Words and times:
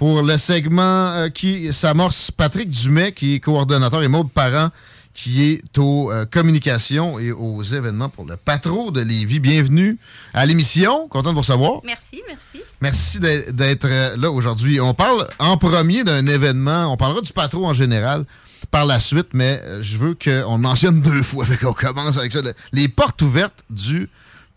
Pour 0.00 0.22
le 0.22 0.38
segment 0.38 1.08
euh, 1.12 1.28
qui 1.28 1.72
s'amorce, 1.74 2.30
Patrick 2.30 2.70
Dumais, 2.70 3.12
qui 3.12 3.34
est 3.34 3.40
coordonnateur, 3.40 4.02
et 4.02 4.08
Maud 4.08 4.30
Parent, 4.32 4.70
qui 5.12 5.42
est 5.42 5.78
aux 5.78 6.10
euh, 6.10 6.24
communications 6.24 7.18
et 7.18 7.32
aux 7.32 7.62
événements 7.62 8.08
pour 8.08 8.24
le 8.24 8.36
Patro 8.38 8.90
de 8.92 9.02
Lévis. 9.02 9.40
Bienvenue 9.40 9.98
à 10.32 10.46
l'émission. 10.46 11.06
Content 11.08 11.30
de 11.30 11.34
vous 11.34 11.40
recevoir. 11.42 11.80
Merci, 11.84 12.22
merci. 12.26 12.62
Merci 12.80 13.20
d'être- 13.20 13.84
euh, 13.84 14.16
là 14.16 14.30
aujourd'hui. 14.30 14.80
On 14.80 14.94
parle 14.94 15.28
en 15.38 15.58
premier 15.58 16.02
d'un 16.02 16.26
événement. 16.26 16.90
On 16.90 16.96
parlera 16.96 17.20
du 17.20 17.32
Patro 17.34 17.66
en 17.66 17.74
général 17.74 18.24
par 18.70 18.86
la 18.86 19.00
suite, 19.00 19.28
mais 19.34 19.60
euh, 19.64 19.82
je 19.82 19.98
veux 19.98 20.14
qu'on 20.14 20.56
le 20.56 20.62
mentionne 20.62 21.02
deux 21.02 21.22
fois. 21.22 21.44
Fait 21.44 21.58
qu'on 21.58 21.74
commence 21.74 22.16
avec 22.16 22.32
ça. 22.32 22.40
Le- 22.40 22.54
Les 22.72 22.88
portes 22.88 23.20
ouvertes 23.20 23.64
du 23.68 24.08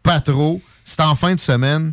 Patro, 0.04 0.62
c'est 0.86 1.02
en 1.02 1.16
fin 1.16 1.36
de 1.36 1.40
semaine 1.42 1.92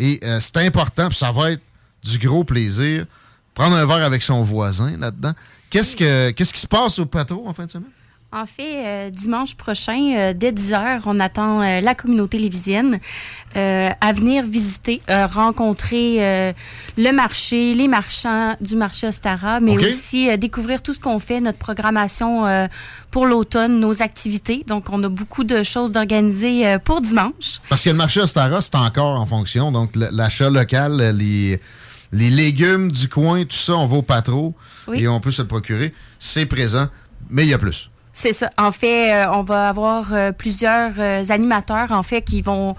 et 0.00 0.20
c'est 0.40 0.58
important, 0.58 1.08
puis 1.08 1.18
ça 1.18 1.32
va 1.32 1.50
être 1.50 1.62
du 2.02 2.18
gros 2.18 2.44
plaisir. 2.44 3.06
Prendre 3.54 3.76
un 3.76 3.86
verre 3.86 4.04
avec 4.04 4.22
son 4.22 4.42
voisin 4.42 4.96
là-dedans. 4.98 5.32
Qu'est-ce 5.70 5.96
que 5.96 6.30
qu'est-ce 6.30 6.52
qui 6.52 6.60
se 6.60 6.66
passe 6.66 6.98
au 6.98 7.06
Patro 7.06 7.46
en 7.46 7.54
fin 7.54 7.66
de 7.66 7.70
semaine? 7.70 7.90
En 8.30 8.44
fait, 8.44 8.84
euh, 8.84 9.10
dimanche 9.10 9.54
prochain, 9.54 10.12
euh, 10.14 10.34
dès 10.34 10.52
10h, 10.52 11.00
on 11.06 11.18
attend 11.18 11.62
euh, 11.62 11.80
la 11.80 11.94
communauté 11.94 12.36
lévisienne 12.36 13.00
à 13.54 14.12
venir 14.12 14.44
visiter, 14.44 15.02
rencontrer 15.08 16.54
le 16.96 17.12
marché, 17.12 17.74
les 17.74 17.88
marchands 17.88 18.54
du 18.60 18.76
marché 18.76 19.08
Ostara, 19.08 19.58
mais 19.58 19.76
aussi 19.76 20.36
découvrir 20.38 20.80
tout 20.80 20.92
ce 20.92 21.00
qu'on 21.00 21.18
fait, 21.18 21.40
notre 21.40 21.58
programmation 21.58 22.44
pour 23.10 23.26
l'automne, 23.26 23.80
nos 23.80 24.00
activités. 24.00 24.64
Donc, 24.68 24.90
on 24.90 25.02
a 25.02 25.08
beaucoup 25.08 25.42
de 25.42 25.64
choses 25.64 25.90
d'organiser 25.90 26.76
pour 26.84 27.00
dimanche. 27.00 27.60
Parce 27.68 27.82
que 27.82 27.90
le 27.90 27.96
marché 27.96 28.20
Ostara, 28.20 28.60
c'est 28.60 28.76
encore 28.76 29.18
en 29.18 29.26
fonction. 29.26 29.72
Donc, 29.72 29.90
l'achat 29.96 30.50
local, 30.50 31.16
les, 31.16 31.60
les 32.12 32.30
légumes 32.30 32.90
du 32.92 33.08
coin, 33.08 33.44
tout 33.44 33.56
ça, 33.56 33.74
on 33.74 33.86
va 33.86 33.96
au 33.98 34.02
patro 34.02 34.54
Oui. 34.86 35.02
et 35.02 35.08
on 35.08 35.20
peut 35.20 35.30
se 35.32 35.42
le 35.42 35.48
procurer. 35.48 35.92
C'est 36.18 36.46
présent, 36.46 36.88
mais 37.30 37.44
il 37.44 37.48
y 37.50 37.54
a 37.54 37.58
plus. 37.58 37.90
C'est 38.12 38.32
ça. 38.32 38.50
En 38.58 38.72
fait, 38.72 39.12
euh, 39.14 39.30
on 39.32 39.42
va 39.42 39.68
avoir 39.68 40.12
euh, 40.12 40.32
plusieurs 40.32 40.92
euh, 40.98 41.22
animateurs, 41.28 41.92
en 41.92 42.02
fait, 42.02 42.22
qui 42.22 42.42
vont 42.42 42.74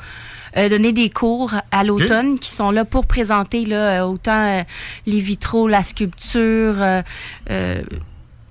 donner 0.56 0.92
des 0.94 1.12
cours 1.12 1.54
à 1.72 1.84
l'automne, 1.84 2.40
qui 2.40 2.50
sont 2.50 2.72
là 2.72 2.84
pour 2.84 3.06
présenter 3.06 3.66
là, 3.66 4.08
autant 4.08 4.64
les 5.06 5.20
vitraux, 5.20 5.68
la 5.68 5.84
sculpture, 5.84 6.82
euh, 6.82 7.02
euh, 7.52 7.84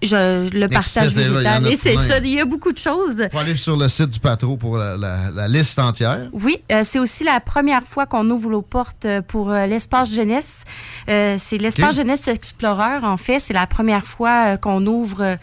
je- 0.02 0.48
le 0.48 0.68
partage 0.68 1.12
Etc. 1.12 1.14
Il 1.16 1.26
y 1.26 1.30
en 1.30 1.32
végétal. 1.60 1.66
Et 1.72 1.76
c'est 1.76 1.96
ça, 1.96 2.18
il 2.18 2.28
y 2.34 2.40
a 2.40 2.44
beaucoup 2.44 2.72
de 2.72 2.78
choses. 2.78 3.26
faut 3.32 3.38
aller 3.38 3.56
sur 3.56 3.76
le 3.76 3.88
site 3.88 4.10
du 4.10 4.20
patro 4.20 4.56
pour 4.56 4.76
la, 4.78 4.96
la- 4.96 5.30
la 5.34 5.48
liste 5.48 5.78
entière. 5.78 6.28
Oui, 6.32 6.58
euh, 6.72 6.82
c'est 6.84 6.98
aussi 6.98 7.24
la 7.24 7.40
première 7.40 7.82
fois 7.82 8.06
qu'on 8.06 8.28
ouvre 8.30 8.50
nos 8.50 8.62
portes 8.62 9.04
euh, 9.04 9.22
pour 9.22 9.50
euh, 9.50 9.66
l'espace 9.66 10.10
jeunesse. 10.14 10.62
Euh, 11.08 11.36
c'est 11.38 11.58
l'espace 11.58 11.96
jeunesse 11.96 12.28
Explorer, 12.28 12.98
en 13.02 13.16
fait. 13.16 13.38
C'est 13.40 13.54
la 13.54 13.66
première 13.66 14.04
fois 14.06 14.56
qu'on 14.56 14.86
ouvre, 14.86 15.36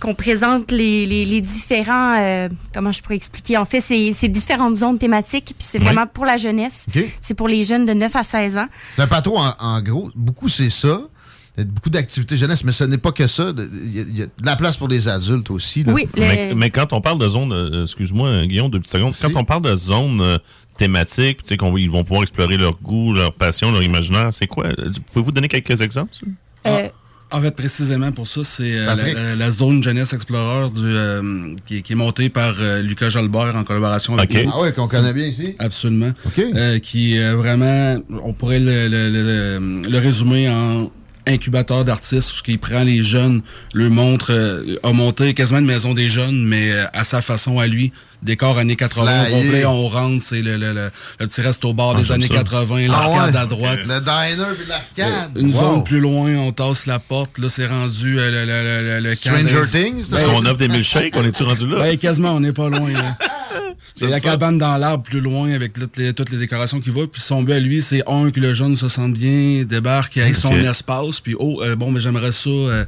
qu'on 0.00 0.14
présente 0.14 0.70
les, 0.70 1.04
les, 1.06 1.24
les 1.24 1.40
différents... 1.40 2.16
euh, 2.18 2.48
comment 2.72 2.92
je 2.92 3.02
pourrais 3.02 3.16
expliquer? 3.16 3.56
En 3.58 3.64
fait, 3.64 3.80
c'est 3.80 4.28
différentes 4.28 4.76
zones 4.76 4.98
thématiques, 4.98 5.54
puis 5.58 5.66
c'est 5.66 5.78
Oui. 5.78 5.84
vraiment 5.84 6.06
pour 6.06 6.24
la 6.24 6.36
jeunesse. 6.36 6.86
C'est 7.20 7.34
pour 7.34 7.48
les 7.48 7.64
jeunes 7.64 7.84
de 7.84 7.92
9 7.92 8.14
à 8.16 8.24
16 8.24 8.56
ans. 8.56 8.66
Le 8.98 9.06
patro, 9.06 9.38
en, 9.38 9.54
en 9.58 9.82
gros, 9.82 10.10
beaucoup 10.14 10.48
c'est 10.48 10.70
ça. 10.70 11.00
Il 11.56 11.60
y 11.60 11.66
a 11.66 11.66
beaucoup 11.70 11.90
d'activités 11.90 12.36
jeunesse, 12.36 12.64
mais 12.64 12.72
ce 12.72 12.84
n'est 12.84 12.96
pas 12.98 13.12
que 13.12 13.26
ça. 13.26 13.52
Il 13.56 13.96
y, 13.96 13.98
a, 14.00 14.02
il 14.02 14.18
y 14.18 14.22
a 14.22 14.26
de 14.26 14.30
la 14.46 14.56
place 14.56 14.76
pour 14.76 14.88
les 14.88 15.08
adultes 15.08 15.50
aussi. 15.50 15.82
là. 15.84 15.92
Oui, 15.92 16.08
Mais, 16.18 16.52
mais 16.54 16.70
quand 16.70 16.92
on 16.92 17.00
parle 17.00 17.18
de 17.18 17.28
zone, 17.28 17.52
euh, 17.52 17.82
excuse-moi, 17.82 18.46
Guillaume, 18.46 18.70
deux 18.70 18.78
petites 18.78 18.92
secondes. 18.92 19.14
Si. 19.14 19.22
Quand 19.22 19.40
on 19.40 19.44
parle 19.44 19.62
de 19.62 19.74
zone 19.76 20.20
euh, 20.20 20.38
thématique, 20.78 21.42
tu 21.42 21.48
sais, 21.48 21.56
qu'on 21.56 21.76
ils 21.76 21.90
vont 21.90 22.04
pouvoir 22.04 22.22
explorer 22.22 22.56
leur 22.56 22.78
goût, 22.80 23.12
leur 23.12 23.32
passion, 23.32 23.72
leur 23.72 23.82
imaginaire, 23.82 24.28
c'est 24.32 24.46
quoi? 24.46 24.66
Euh, 24.66 24.90
Pouvez-vous 25.12 25.32
donner 25.32 25.48
quelques 25.48 25.80
exemples? 25.80 26.12
ça? 26.14 26.70
euh, 26.70 26.88
En 27.32 27.40
fait, 27.42 27.54
précisément 27.54 28.12
pour 28.12 28.26
ça, 28.28 28.42
c'est 28.44 28.72
euh, 28.78 28.94
la, 28.94 29.34
la 29.36 29.50
zone 29.50 29.82
Jeunesse 29.82 30.12
Explorer 30.12 30.70
du, 30.70 30.80
euh, 30.84 31.54
qui, 31.66 31.78
est- 31.78 31.82
qui 31.82 31.92
est 31.92 31.96
montée 31.96 32.28
par 32.30 32.54
euh, 32.60 32.80
Lucas 32.80 33.08
Jalbert 33.08 33.54
en 33.56 33.64
collaboration 33.64 34.16
avec 34.16 34.30
OK. 34.34 34.44
nous. 34.44 34.50
Ah 34.54 34.58
oui, 34.62 34.72
qu'on 34.72 34.86
connaît 34.86 35.12
bien 35.12 35.26
ici. 35.26 35.54
Absolument. 35.58 36.12
OK. 36.26 36.38
Euh, 36.38 36.78
qui 36.78 37.16
est 37.16 37.32
vraiment, 37.34 37.98
on 38.24 38.32
pourrait 38.32 38.60
le, 38.60 38.88
le, 38.88 39.10
le- 39.10 39.88
le 39.90 39.98
résumer 39.98 40.48
en 40.48 40.90
incubateur 41.30 41.84
d'artistes, 41.84 42.30
ce 42.30 42.42
qui 42.42 42.58
prend 42.58 42.82
les 42.82 43.02
jeunes, 43.02 43.42
le 43.72 43.88
montre, 43.88 44.32
euh, 44.32 44.76
a 44.82 44.92
monté 44.92 45.34
quasiment 45.34 45.60
une 45.60 45.66
maison 45.66 45.94
des 45.94 46.08
jeunes, 46.08 46.44
mais 46.44 46.72
euh, 46.72 46.86
à 46.92 47.04
sa 47.04 47.22
façon 47.22 47.58
à 47.58 47.66
lui. 47.66 47.92
Décor 48.22 48.58
années 48.58 48.76
80 48.76 49.22
au 49.22 49.24
Flyé. 49.24 49.42
complet, 49.42 49.64
on 49.66 49.88
rentre, 49.88 50.22
c'est 50.22 50.42
le, 50.42 50.56
le, 50.56 50.72
le, 50.72 50.90
le 51.20 51.26
petit 51.26 51.40
resto 51.40 51.72
bar 51.72 51.94
Ah, 51.96 52.00
des 52.00 52.12
années 52.12 52.26
ça. 52.26 52.34
80, 52.34 52.86
Ah 52.88 52.92
l'arcade 52.92 53.34
ouais. 53.34 53.40
à 53.40 53.46
droite. 53.46 53.78
Le 53.80 54.00
diner 54.00 54.44
puis 54.58 54.68
l'arcade. 54.68 55.30
Une 55.36 55.52
Wow. 55.54 55.60
zone 55.60 55.84
plus 55.84 56.00
loin, 56.00 56.34
on 56.36 56.52
tasse 56.52 56.86
la 56.86 56.98
porte, 56.98 57.38
là 57.38 57.48
c'est 57.48 57.66
rendu 57.66 58.18
euh, 58.18 58.30
le, 58.30 58.44
le, 58.44 58.62
le, 58.62 59.00
le, 59.00 59.08
le 59.08 59.14
Stranger 59.14 59.62
Things. 59.70 60.04
c'est 60.04 60.16
Est-ce 60.16 60.24
qu'on 60.26 60.44
offre 60.44 60.58
des 60.58 60.68
milkshakes? 60.68 61.14
On 61.16 61.24
est-tu 61.24 61.42
rendu 61.42 61.66
là? 61.66 61.80
Ben, 61.80 61.96
quasiment, 61.98 62.32
on 62.34 62.40
n'est 62.40 62.52
pas 62.52 62.68
loin. 62.68 62.90
là. 62.92 63.16
C'est 63.96 64.00
J'aime 64.06 64.10
la 64.10 64.20
ça. 64.20 64.30
cabane 64.30 64.56
dans 64.58 64.76
l'arbre 64.76 65.02
plus 65.02 65.20
loin 65.20 65.50
avec 65.52 65.72
toutes 65.72 65.96
les, 65.96 66.12
toutes 66.12 66.30
les 66.30 66.36
décorations 66.38 66.80
qui 66.80 66.90
vont. 66.90 67.06
Puis 67.06 67.20
son 67.20 67.42
but 67.42 67.54
à 67.54 67.58
lui, 67.60 67.82
c'est 67.82 68.02
un, 68.06 68.30
que 68.30 68.38
le 68.38 68.54
jeune 68.54 68.76
se 68.76 68.88
sente 68.88 69.12
bien, 69.14 69.64
débarque 69.64 70.16
avec 70.16 70.36
son 70.36 70.52
Ok. 70.52 70.58
espace. 70.64 71.20
Puis 71.20 71.34
oh, 71.38 71.60
euh, 71.62 71.76
bon, 71.76 71.90
mais 71.90 72.00
j'aimerais 72.00 72.30
ça, 72.32 72.48
euh, 72.50 72.84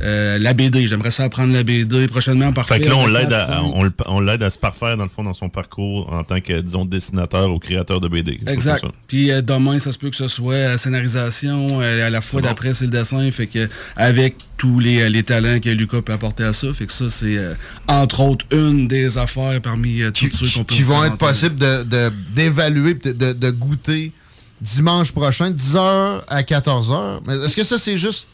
euh, 0.00 0.38
la 0.38 0.54
BD. 0.54 0.86
J'aimerais 0.86 1.10
ça 1.10 1.24
apprendre 1.24 1.52
la 1.52 1.62
BD 1.62 2.08
prochainement. 2.08 2.52
Parfait. 2.52 2.78
Fait 2.78 2.84
que 2.84 2.88
là, 2.88 2.96
on 2.96 3.06
l'aide 3.06 3.32
à, 3.32 3.62
on, 3.62 3.90
on 4.06 4.20
l'aide 4.20 4.42
à 4.42 4.50
se 4.50 4.58
parfaire, 4.58 4.75
dans 4.80 5.02
le 5.04 5.08
fond, 5.08 5.22
dans 5.24 5.32
son 5.32 5.48
parcours 5.48 6.12
en 6.12 6.22
tant 6.24 6.40
que, 6.40 6.60
disons, 6.60 6.84
dessinateur 6.84 7.50
ou 7.52 7.58
créateur 7.58 8.00
de 8.00 8.08
BD. 8.08 8.40
Exact. 8.46 8.84
Puis 9.08 9.30
euh, 9.30 9.42
demain, 9.42 9.78
ça 9.78 9.92
se 9.92 9.98
peut 9.98 10.10
que 10.10 10.16
ce 10.16 10.28
soit 10.28 10.54
euh, 10.54 10.76
scénarisation, 10.76 11.80
euh, 11.80 12.06
à 12.06 12.10
la 12.10 12.20
fois 12.20 12.40
C'est 12.40 12.42
bon. 12.42 12.48
d'après, 12.48 12.74
c'est 12.74 12.84
le 12.86 12.90
dessin. 12.90 13.30
Fait 13.30 13.46
que 13.46 13.68
avec 13.96 14.36
tous 14.56 14.78
les, 14.80 15.08
les 15.10 15.22
talents 15.22 15.58
que 15.60 15.70
Lucas 15.70 16.02
peut 16.02 16.12
apporter 16.12 16.44
à 16.44 16.52
ça. 16.52 16.72
Fait 16.72 16.86
que 16.86 16.92
ça, 16.92 17.10
c'est 17.10 17.36
euh, 17.36 17.54
entre 17.88 18.20
autres 18.20 18.44
une 18.52 18.88
des 18.88 19.18
affaires 19.18 19.60
parmi 19.62 20.02
euh, 20.02 20.10
qui, 20.10 20.28
toutes 20.30 20.34
ceux 20.38 20.48
qu'on 20.48 20.64
peut 20.64 20.74
qui 20.74 20.82
vont 20.82 21.04
être 21.04 21.18
possibles 21.18 21.56
de- 21.56 21.82
de- 21.84 22.12
d'évaluer 22.34 22.94
de, 22.94 23.12
de, 23.12 23.32
de 23.32 23.50
goûter 23.50 24.12
dimanche 24.60 25.12
prochain, 25.12 25.50
10h 25.50 26.22
à 26.28 26.42
14h. 26.42 27.20
Mais 27.26 27.36
Est-ce 27.44 27.54
que 27.56 27.64
ça, 27.64 27.76
c'est 27.78 27.98
juste 27.98 28.26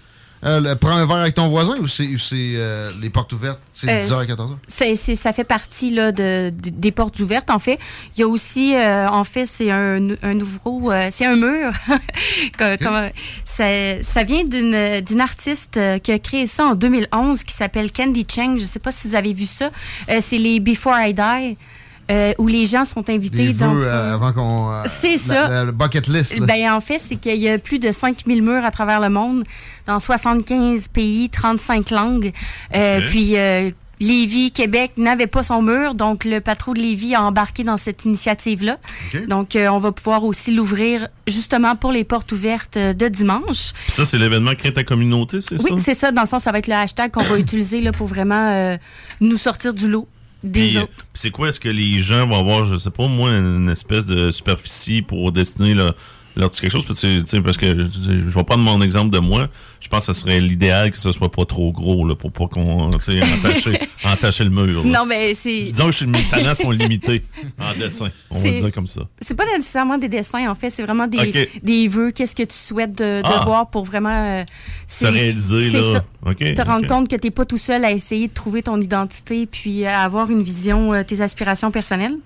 euh, 0.44 0.60
le- 0.60 0.74
prends 0.76 0.90
un 0.96 1.06
verre 1.06 1.16
avec 1.18 1.34
ton 1.34 1.48
voisin 1.48 1.76
ou 1.78 1.86
c'est 1.86 2.08
euh, 2.32 2.90
les 3.00 3.10
portes 3.10 3.32
ouvertes? 3.32 3.60
C'est 3.72 3.88
Euh, 3.88 3.98
10h 3.98 4.20
à 4.20 4.24
14h? 4.24 4.56
C'est, 4.66 4.96
c'est- 4.96 5.14
ça 5.14 5.32
fait 5.32 5.44
partie 5.44 5.90
là, 5.90 6.12
de, 6.12 6.50
de- 6.50 6.70
des 6.70 6.90
portes 6.92 7.18
ouvertes. 7.20 7.50
En 7.50 7.58
fait, 7.58 7.78
il 8.16 8.20
y 8.20 8.22
a 8.24 8.28
aussi, 8.28 8.74
euh, 8.74 9.08
en 9.08 9.24
fait, 9.24 9.46
c'est 9.46 9.70
un, 9.70 10.08
un 10.22 10.40
ouvreau, 10.40 10.90
euh, 10.90 11.08
c'est 11.10 11.26
un 11.26 11.36
mur. 11.36 11.72
Comme- 12.58 12.78
comme- 12.78 13.08
ça, 13.44 13.64
ça 14.02 14.24
vient 14.24 14.44
d'une, 14.44 15.20
artiste 15.20 15.78
qui 16.02 16.10
a 16.12 16.18
créé 16.18 16.46
ça 16.46 16.64
en 16.66 16.74
2011 16.74 17.44
qui 17.44 17.54
s'appelle 17.54 17.92
Candy 17.92 18.24
Cheng. 18.28 18.56
Je 18.56 18.62
ne 18.62 18.66
sais 18.68 18.78
pas 18.78 18.90
si 18.92 19.08
vous 19.08 19.14
avez 19.14 19.32
vu 19.32 19.44
ça. 19.44 19.70
C'est 20.20 20.38
les 20.38 20.58
Before 20.60 20.94
I 20.98 21.12
Die. 21.14 21.56
Euh, 22.12 22.32
où 22.38 22.46
les 22.46 22.64
gens 22.66 22.84
sont 22.84 23.08
invités 23.10 23.46
Des 23.48 23.52
dans 23.54 23.72
vœux 23.74 23.84
euh, 23.86 24.14
avant 24.14 24.32
qu'on... 24.32 24.70
euh, 24.72 24.82
C'est 24.86 25.16
ça. 25.18 25.48
la- 25.48 25.64
Le 25.64 25.72
bucket 25.72 26.06
list. 26.08 26.38
là. 26.38 26.46
Ben, 26.46 26.70
en 26.72 26.80
fait, 26.80 26.98
c'est 27.00 27.16
qu'il 27.16 27.38
y 27.38 27.48
a 27.48 27.58
plus 27.58 27.78
de 27.78 27.90
5000 27.90 28.42
murs 28.42 28.64
à 28.64 28.70
travers 28.70 29.00
le 29.00 29.08
monde, 29.08 29.42
dans 29.86 29.98
75 29.98 30.88
pays, 30.88 31.30
35 31.30 31.90
langues. 31.90 32.32
Euh. 32.74 33.00
Puis, 33.08 33.36
euh, 33.36 33.70
Lévis, 34.00 34.50
Québec 34.50 34.92
n'avait 34.96 35.28
pas 35.28 35.44
son 35.44 35.62
mur, 35.62 35.94
donc 35.94 36.24
le 36.24 36.40
patron 36.40 36.72
de 36.72 36.80
Lévis 36.80 37.14
a 37.14 37.22
embarqué 37.22 37.62
dans 37.62 37.76
cette 37.76 38.04
initiative-là. 38.04 38.78
Donc, 39.28 39.54
euh, 39.54 39.68
on 39.68 39.78
va 39.78 39.92
pouvoir 39.92 40.24
aussi 40.24 40.50
l'ouvrir 40.52 41.06
justement 41.28 41.76
pour 41.76 41.92
les 41.92 42.02
portes 42.02 42.32
ouvertes 42.32 42.76
de 42.76 43.06
dimanche. 43.08 43.72
Puis 43.84 43.92
ça, 43.92 44.04
c'est 44.04 44.18
l'événement 44.18 44.54
Crée 44.56 44.74
ta 44.74 44.82
communauté, 44.82 45.40
c'est 45.40 45.54
Oui, 45.62 45.70
ça? 45.70 45.76
c'est 45.84 45.94
ça. 45.94 46.10
Dans 46.10 46.22
le 46.22 46.26
fond, 46.26 46.40
ça 46.40 46.50
va 46.50 46.58
être 46.58 46.66
le 46.66 46.74
hashtag 46.74 47.12
qu'on 47.12 47.22
va 47.22 47.38
utiliser 47.38 47.80
là, 47.80 47.92
pour 47.92 48.08
vraiment 48.08 48.48
euh, 48.50 48.76
nous 49.20 49.36
sortir 49.36 49.72
du 49.72 49.88
lot 49.88 50.08
des 50.42 50.76
autres. 50.76 50.92
c'est 51.14 51.30
quoi? 51.30 51.48
Est-ce 51.48 51.60
que 51.60 51.68
les 51.68 51.98
gens 51.98 52.26
vont 52.26 52.38
avoir, 52.38 52.64
je 52.64 52.76
sais 52.76 52.90
pas, 52.90 53.06
moi, 53.06 53.30
une 53.30 53.68
espèce 53.68 54.06
de 54.06 54.30
superficie 54.30 55.02
pour 55.02 55.32
destiner 55.32 55.74
leur, 55.74 55.94
leur 56.36 56.50
petit 56.50 56.60
quelque 56.62 56.72
chose? 56.72 56.84
Parce 56.86 57.00
que, 57.00 57.20
tu 57.20 57.26
sais, 57.26 57.40
parce 57.40 57.56
que 57.56 57.66
tu 57.72 57.90
sais, 57.92 58.08
je 58.08 58.30
vais 58.30 58.44
prendre 58.44 58.62
mon 58.62 58.80
exemple 58.82 59.10
de 59.10 59.18
moi. 59.18 59.48
Je 59.80 59.88
pense 59.88 60.06
que 60.06 60.12
ce 60.12 60.20
serait 60.20 60.40
l'idéal 60.40 60.90
que 60.92 60.98
ce 60.98 61.10
soit 61.12 61.30
pas 61.30 61.44
trop 61.44 61.72
gros 61.72 62.06
là, 62.06 62.14
pour 62.14 62.30
pas 62.32 62.46
qu'on 62.46 62.88
tu 62.90 63.20
entacher, 63.22 63.78
entacher 64.06 64.44
le 64.44 64.50
mur. 64.50 64.82
là. 64.84 64.88
Non, 65.00 65.06
mais 65.06 65.34
c'est 65.34 65.62
Disons 65.64 65.90
que 65.90 66.04
mes 66.04 66.22
talents 66.30 66.54
sont 66.54 66.70
limités 66.70 67.22
en 67.60 67.76
dessin. 67.78 68.08
On 68.30 68.38
va 68.38 68.50
dire 68.50 68.72
comme 68.72 68.86
ça. 68.86 69.02
c'est 69.20 69.34
pas 69.34 69.44
nécessairement 69.56 69.98
des 69.98 70.08
dessins, 70.08 70.48
en 70.48 70.54
fait. 70.54 70.70
C'est 70.70 70.82
vraiment 70.84 71.06
des, 71.08 71.18
Ok. 71.18 71.60
des 71.64 71.88
vœux. 71.88 72.10
Qu'est-ce 72.12 72.34
que 72.36 72.44
tu 72.44 72.54
souhaites 72.56 72.96
de, 72.96 73.22
de 73.22 73.26
Ah. 73.26 73.42
voir 73.44 73.70
pour 73.70 73.84
vraiment 73.84 74.10
euh, 74.40 74.44
Se 74.86 75.06
réaliser, 75.06 75.70
là. 75.70 75.82
ça. 75.82 76.04
Te 76.54 76.62
rendre 76.62 76.86
compte 76.86 77.08
que 77.08 77.16
t'es 77.16 77.30
pas 77.32 77.44
tout 77.44 77.58
seul 77.58 77.84
à 77.84 77.90
essayer 77.90 78.28
de 78.28 78.32
trouver 78.32 78.62
ton 78.62 78.80
identité 78.80 79.46
puis 79.46 79.84
à 79.84 80.00
avoir 80.02 80.30
une 80.30 80.42
vision, 80.44 80.92
euh, 80.94 81.02
tes 81.02 81.20
aspirations 81.20 81.70
personnelles. 81.72 82.16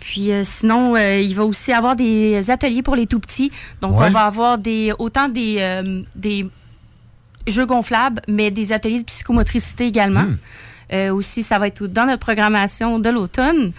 Puis 0.00 0.32
euh, 0.32 0.42
sinon, 0.44 0.96
euh, 0.96 1.18
il 1.20 1.34
va 1.34 1.44
aussi 1.44 1.72
avoir 1.72 1.94
des 1.94 2.50
ateliers 2.50 2.82
pour 2.82 2.96
les 2.96 3.06
tout 3.06 3.20
petits. 3.20 3.50
Donc, 3.80 4.00
Ouais. 4.00 4.06
on 4.08 4.10
va 4.10 4.22
avoir 4.24 4.58
des 4.58 4.92
autant 4.98 5.28
des, 5.28 5.56
euh, 5.60 6.02
des 6.16 6.48
jeux 7.46 7.66
gonflables, 7.66 8.22
mais 8.28 8.50
des 8.50 8.72
ateliers 8.72 9.00
de 9.00 9.04
psychomotricité 9.04 9.86
également. 9.86 10.22
Hmm. 10.24 11.10
Aussi, 11.12 11.44
ça 11.44 11.58
va 11.60 11.68
être 11.68 11.86
dans 11.86 12.04
notre 12.06 12.18
programmation 12.18 12.98
de 12.98 13.08
l'automne. 13.10 13.70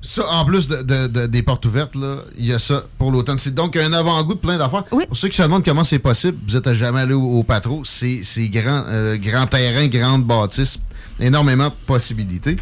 Ça, 0.00 0.22
en 0.30 0.44
plus 0.44 0.68
de, 0.68 0.82
de- 0.82 1.08
de- 1.08 1.26
des 1.26 1.42
portes 1.42 1.64
ouvertes, 1.66 1.96
là, 1.96 2.18
il 2.38 2.46
y 2.46 2.52
a 2.52 2.60
ça 2.60 2.84
pour 2.98 3.10
l'automne. 3.10 3.38
C'est 3.40 3.54
donc 3.54 3.74
un 3.76 3.92
avant-goût 3.92 4.34
de 4.34 4.38
plein 4.38 4.56
d'affaires. 4.56 4.84
Oui. 4.92 5.06
Pour 5.06 5.16
ceux 5.16 5.26
qui 5.26 5.36
se 5.36 5.42
demandent 5.42 5.64
comment 5.64 5.82
c'est 5.82 5.98
possible, 5.98 6.38
vous 6.46 6.54
êtes 6.54 6.72
jamais 6.74 7.00
allé 7.00 7.14
au, 7.14 7.22
au 7.40 7.42
patro. 7.42 7.82
C'est 7.84 8.22
grand, 8.48 8.84
grand 9.16 9.46
terrain, 9.48 9.88
grande 9.88 10.22
bâtisse, 10.24 10.78
énormément 11.18 11.66
de 11.68 11.74
possibilités. 11.86 12.54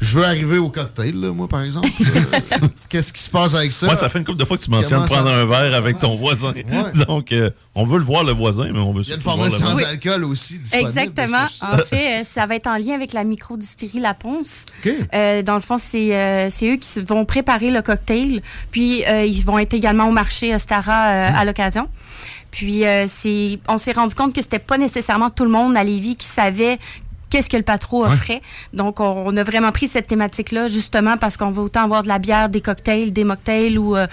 Je 0.00 0.18
veux 0.18 0.24
arriver 0.24 0.56
au 0.58 0.70
cocktail, 0.70 1.14
là, 1.20 1.30
moi, 1.30 1.46
par 1.46 1.62
exemple. 1.62 1.88
Euh, 2.00 2.66
Qu'est-ce 2.88 3.12
qui 3.12 3.22
se 3.22 3.28
passe 3.30 3.54
avec 3.54 3.70
ça? 3.70 3.84
Moi, 3.86 3.96
ça 3.96 4.08
fait 4.08 4.18
une 4.18 4.24
couple 4.24 4.38
de 4.38 4.44
fois 4.46 4.56
que 4.56 4.62
tu 4.64 4.70
mentionnes 4.70 5.00
Comment 5.06 5.08
ça- 5.08 5.14
prendre 5.22 5.30
un 5.30 5.44
verre 5.44 5.74
avec 5.74 5.98
ton 5.98 6.16
voisin. 6.16 6.52
Ouais. 6.54 7.04
Donc, 7.06 7.32
euh, 7.32 7.50
on 7.74 7.84
veut 7.84 7.98
le 7.98 8.04
voir, 8.04 8.24
le 8.24 8.32
voisin, 8.32 8.70
mais 8.72 8.78
on 8.78 8.92
veut 8.92 9.02
Il 9.02 9.08
y 9.08 9.12
a 9.12 9.16
une 9.16 9.22
surtout 9.22 9.36
formule 9.38 9.52
le 9.52 9.58
sans 9.64 9.72
voisin. 9.72 9.88
alcool 9.90 10.24
aussi 10.24 10.58
disponible. 10.58 10.88
Exactement. 10.88 11.44
En 11.62 11.78
fait, 11.78 12.20
euh, 12.20 12.24
ça 12.24 12.46
va 12.46 12.54
être 12.56 12.66
en 12.66 12.76
lien 12.76 12.94
avec 12.94 13.12
la 13.12 13.24
microdistillerie 13.24 14.00
La 14.00 14.14
Ponce. 14.14 14.64
Euh, 15.12 15.42
dans 15.42 15.54
le 15.54 15.60
fond, 15.60 15.76
c'est 15.78 16.16
euh, 16.16 16.48
c'est 16.50 16.72
eux 16.72 16.76
qui 16.76 17.02
vont 17.02 17.24
préparer 17.26 17.70
le 17.70 17.82
cocktail. 17.82 18.40
Puis, 18.70 19.04
euh, 19.06 19.24
ils 19.26 19.44
vont 19.44 19.58
être 19.58 19.74
également 19.74 20.08
au 20.08 20.12
marché 20.12 20.54
Ostara 20.54 21.08
euh, 21.10 21.30
à 21.34 21.44
l'occasion. 21.44 21.88
Puis, 22.50 22.84
euh, 22.84 23.04
c'est, 23.06 23.60
on 23.68 23.78
s'est 23.78 23.92
rendu 23.92 24.14
compte 24.14 24.34
que 24.34 24.42
c'était 24.42 24.58
pas 24.58 24.76
nécessairement 24.78 25.30
tout 25.30 25.44
le 25.44 25.50
monde 25.50 25.76
à 25.76 25.84
Lévis 25.84 26.16
qui 26.16 26.26
savait 26.26 26.78
qu'est-ce 27.30 27.48
que 27.48 27.56
le 27.56 27.62
patron 27.62 28.02
offrait. 28.04 28.42
Donc, 28.74 29.00
on, 29.00 29.24
on 29.26 29.36
a 29.36 29.42
vraiment 29.42 29.72
pris 29.72 29.88
cette 29.88 30.06
thématique-là, 30.06 30.68
justement, 30.68 31.16
parce 31.16 31.36
qu'on 31.36 31.50
va 31.50 31.62
autant 31.62 31.84
avoir 31.84 32.02
de 32.02 32.08
la 32.08 32.18
bière, 32.18 32.48
des 32.48 32.60
cocktails, 32.60 33.12
des 33.12 33.24
mocktails 33.24 33.78
ou 33.78 33.96
euh, 33.96 34.06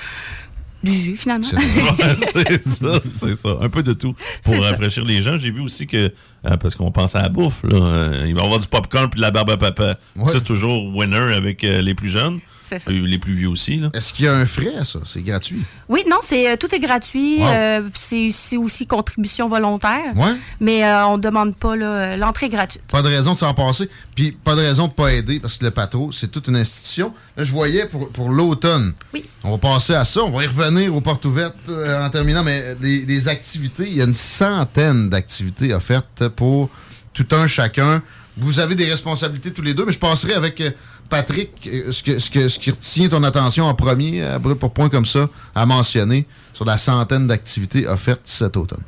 du 0.83 0.93
jus, 0.93 1.17
finalement. 1.17 1.47
C'est 1.47 2.63
ça, 2.63 3.01
c'est 3.19 3.35
ça. 3.35 3.57
Un 3.61 3.69
peu 3.69 3.83
de 3.83 3.93
tout 3.93 4.13
pour 4.43 4.61
rafraîchir 4.61 5.03
les 5.05 5.21
gens. 5.21 5.37
J'ai 5.37 5.51
vu 5.51 5.61
aussi 5.61 5.87
que, 5.87 6.13
euh, 6.47 6.57
parce 6.57 6.75
qu'on 6.75 6.91
pense 6.91 7.15
à 7.15 7.21
la 7.21 7.29
bouffe, 7.29 7.63
là, 7.63 8.11
il 8.25 8.33
va 8.33 8.41
y 8.41 8.45
avoir 8.45 8.59
du 8.59 8.67
popcorn 8.67 9.09
puis 9.09 9.17
de 9.17 9.21
la 9.21 9.31
barbe 9.31 9.51
à 9.51 9.57
papa. 9.57 9.97
Ouais. 10.15 10.31
Ça, 10.31 10.39
c'est 10.39 10.45
toujours 10.45 10.95
winner 10.95 11.33
avec 11.35 11.63
euh, 11.63 11.81
les 11.81 11.93
plus 11.93 12.09
jeunes. 12.09 12.39
C'est 12.59 12.79
ça. 12.79 12.91
Les 12.91 13.17
plus 13.17 13.33
vieux 13.33 13.47
aussi. 13.47 13.81
Est-ce 13.93 14.11
qu'il 14.11 14.25
y 14.25 14.27
a 14.27 14.33
un 14.33 14.45
frais 14.45 14.75
à 14.77 14.83
ça? 14.83 14.99
C'est 15.05 15.21
gratuit? 15.21 15.61
Oui, 15.87 16.03
non, 16.09 16.17
c'est 16.21 16.51
euh, 16.51 16.57
tout 16.57 16.75
est 16.75 16.81
gratuit. 16.81 17.37
Wow. 17.37 17.47
euh, 17.47 17.81
c'est 17.93 18.57
aussi 18.57 18.85
contribution 18.85 19.47
volontaire. 19.47 20.11
Ouais. 20.17 20.35
Mais 20.59 20.83
euh, 20.83 21.05
on 21.07 21.17
demande 21.17 21.55
pas 21.55 21.77
euh, 21.77 22.17
l'entrée 22.17 22.49
gratuite. 22.49 22.83
Pas 22.91 23.01
de 23.01 23.07
raison 23.07 23.31
de 23.31 23.37
s'en 23.37 23.53
passer. 23.53 23.89
Puis 24.17 24.33
pas 24.33 24.53
de 24.55 24.59
raison 24.59 24.89
de 24.89 24.93
pas 24.93 25.13
aider 25.13 25.39
parce 25.39 25.55
que 25.55 25.63
le 25.63 25.71
patro, 25.71 26.11
c'est 26.11 26.29
toute 26.29 26.49
une 26.49 26.57
institution. 26.57 27.13
Là, 27.37 27.45
je 27.45 27.53
voyais 27.53 27.85
pour, 27.85 28.11
pour 28.11 28.31
l'automne. 28.31 28.91
Oui. 29.13 29.23
On 29.45 29.51
va 29.51 29.57
passer 29.59 29.93
à 29.93 30.03
ça. 30.03 30.23
On 30.23 30.31
va 30.31 30.43
y 30.43 30.47
revenir 30.47 30.93
aux 30.93 30.99
portes 30.99 31.23
ouvertes 31.23 31.55
euh, 31.69 32.05
en 32.05 32.09
terminant. 32.09 32.43
Mais 32.43 32.75
les, 32.81 33.05
les 33.05 33.27
activités, 33.29 33.87
il 33.87 33.95
y 33.95 34.01
a 34.01 34.03
une 34.03 34.13
centaine 34.13 35.07
d'activités 35.07 35.73
offertes 35.73 36.27
pour 36.37 36.69
tout 37.13 37.27
un 37.31 37.47
chacun. 37.47 38.01
Vous 38.37 38.59
avez 38.59 38.75
des 38.75 38.85
responsabilités 38.85 39.51
tous 39.51 39.61
les 39.61 39.73
deux, 39.73 39.85
mais 39.85 39.91
je 39.91 39.99
passerai 39.99 40.33
avec 40.33 40.61
euh, 40.61 40.69
Patrick 41.09 41.51
euh, 41.67 41.91
ce, 41.91 42.59
qui 42.59 42.71
retient 42.71 43.09
ton 43.09 43.23
attention 43.23 43.65
en 43.65 43.73
premier, 43.73 44.23
brûle 44.39 44.55
pour 44.55 44.71
point 44.71 44.87
comme 44.87 45.05
ça, 45.05 45.27
à 45.53 45.65
mentionner 45.65 46.25
sur 46.53 46.63
la 46.63 46.77
centaine 46.77 47.27
d'activités 47.27 47.85
offertes 47.87 48.21
cet 48.23 48.55
automne. 48.55 48.83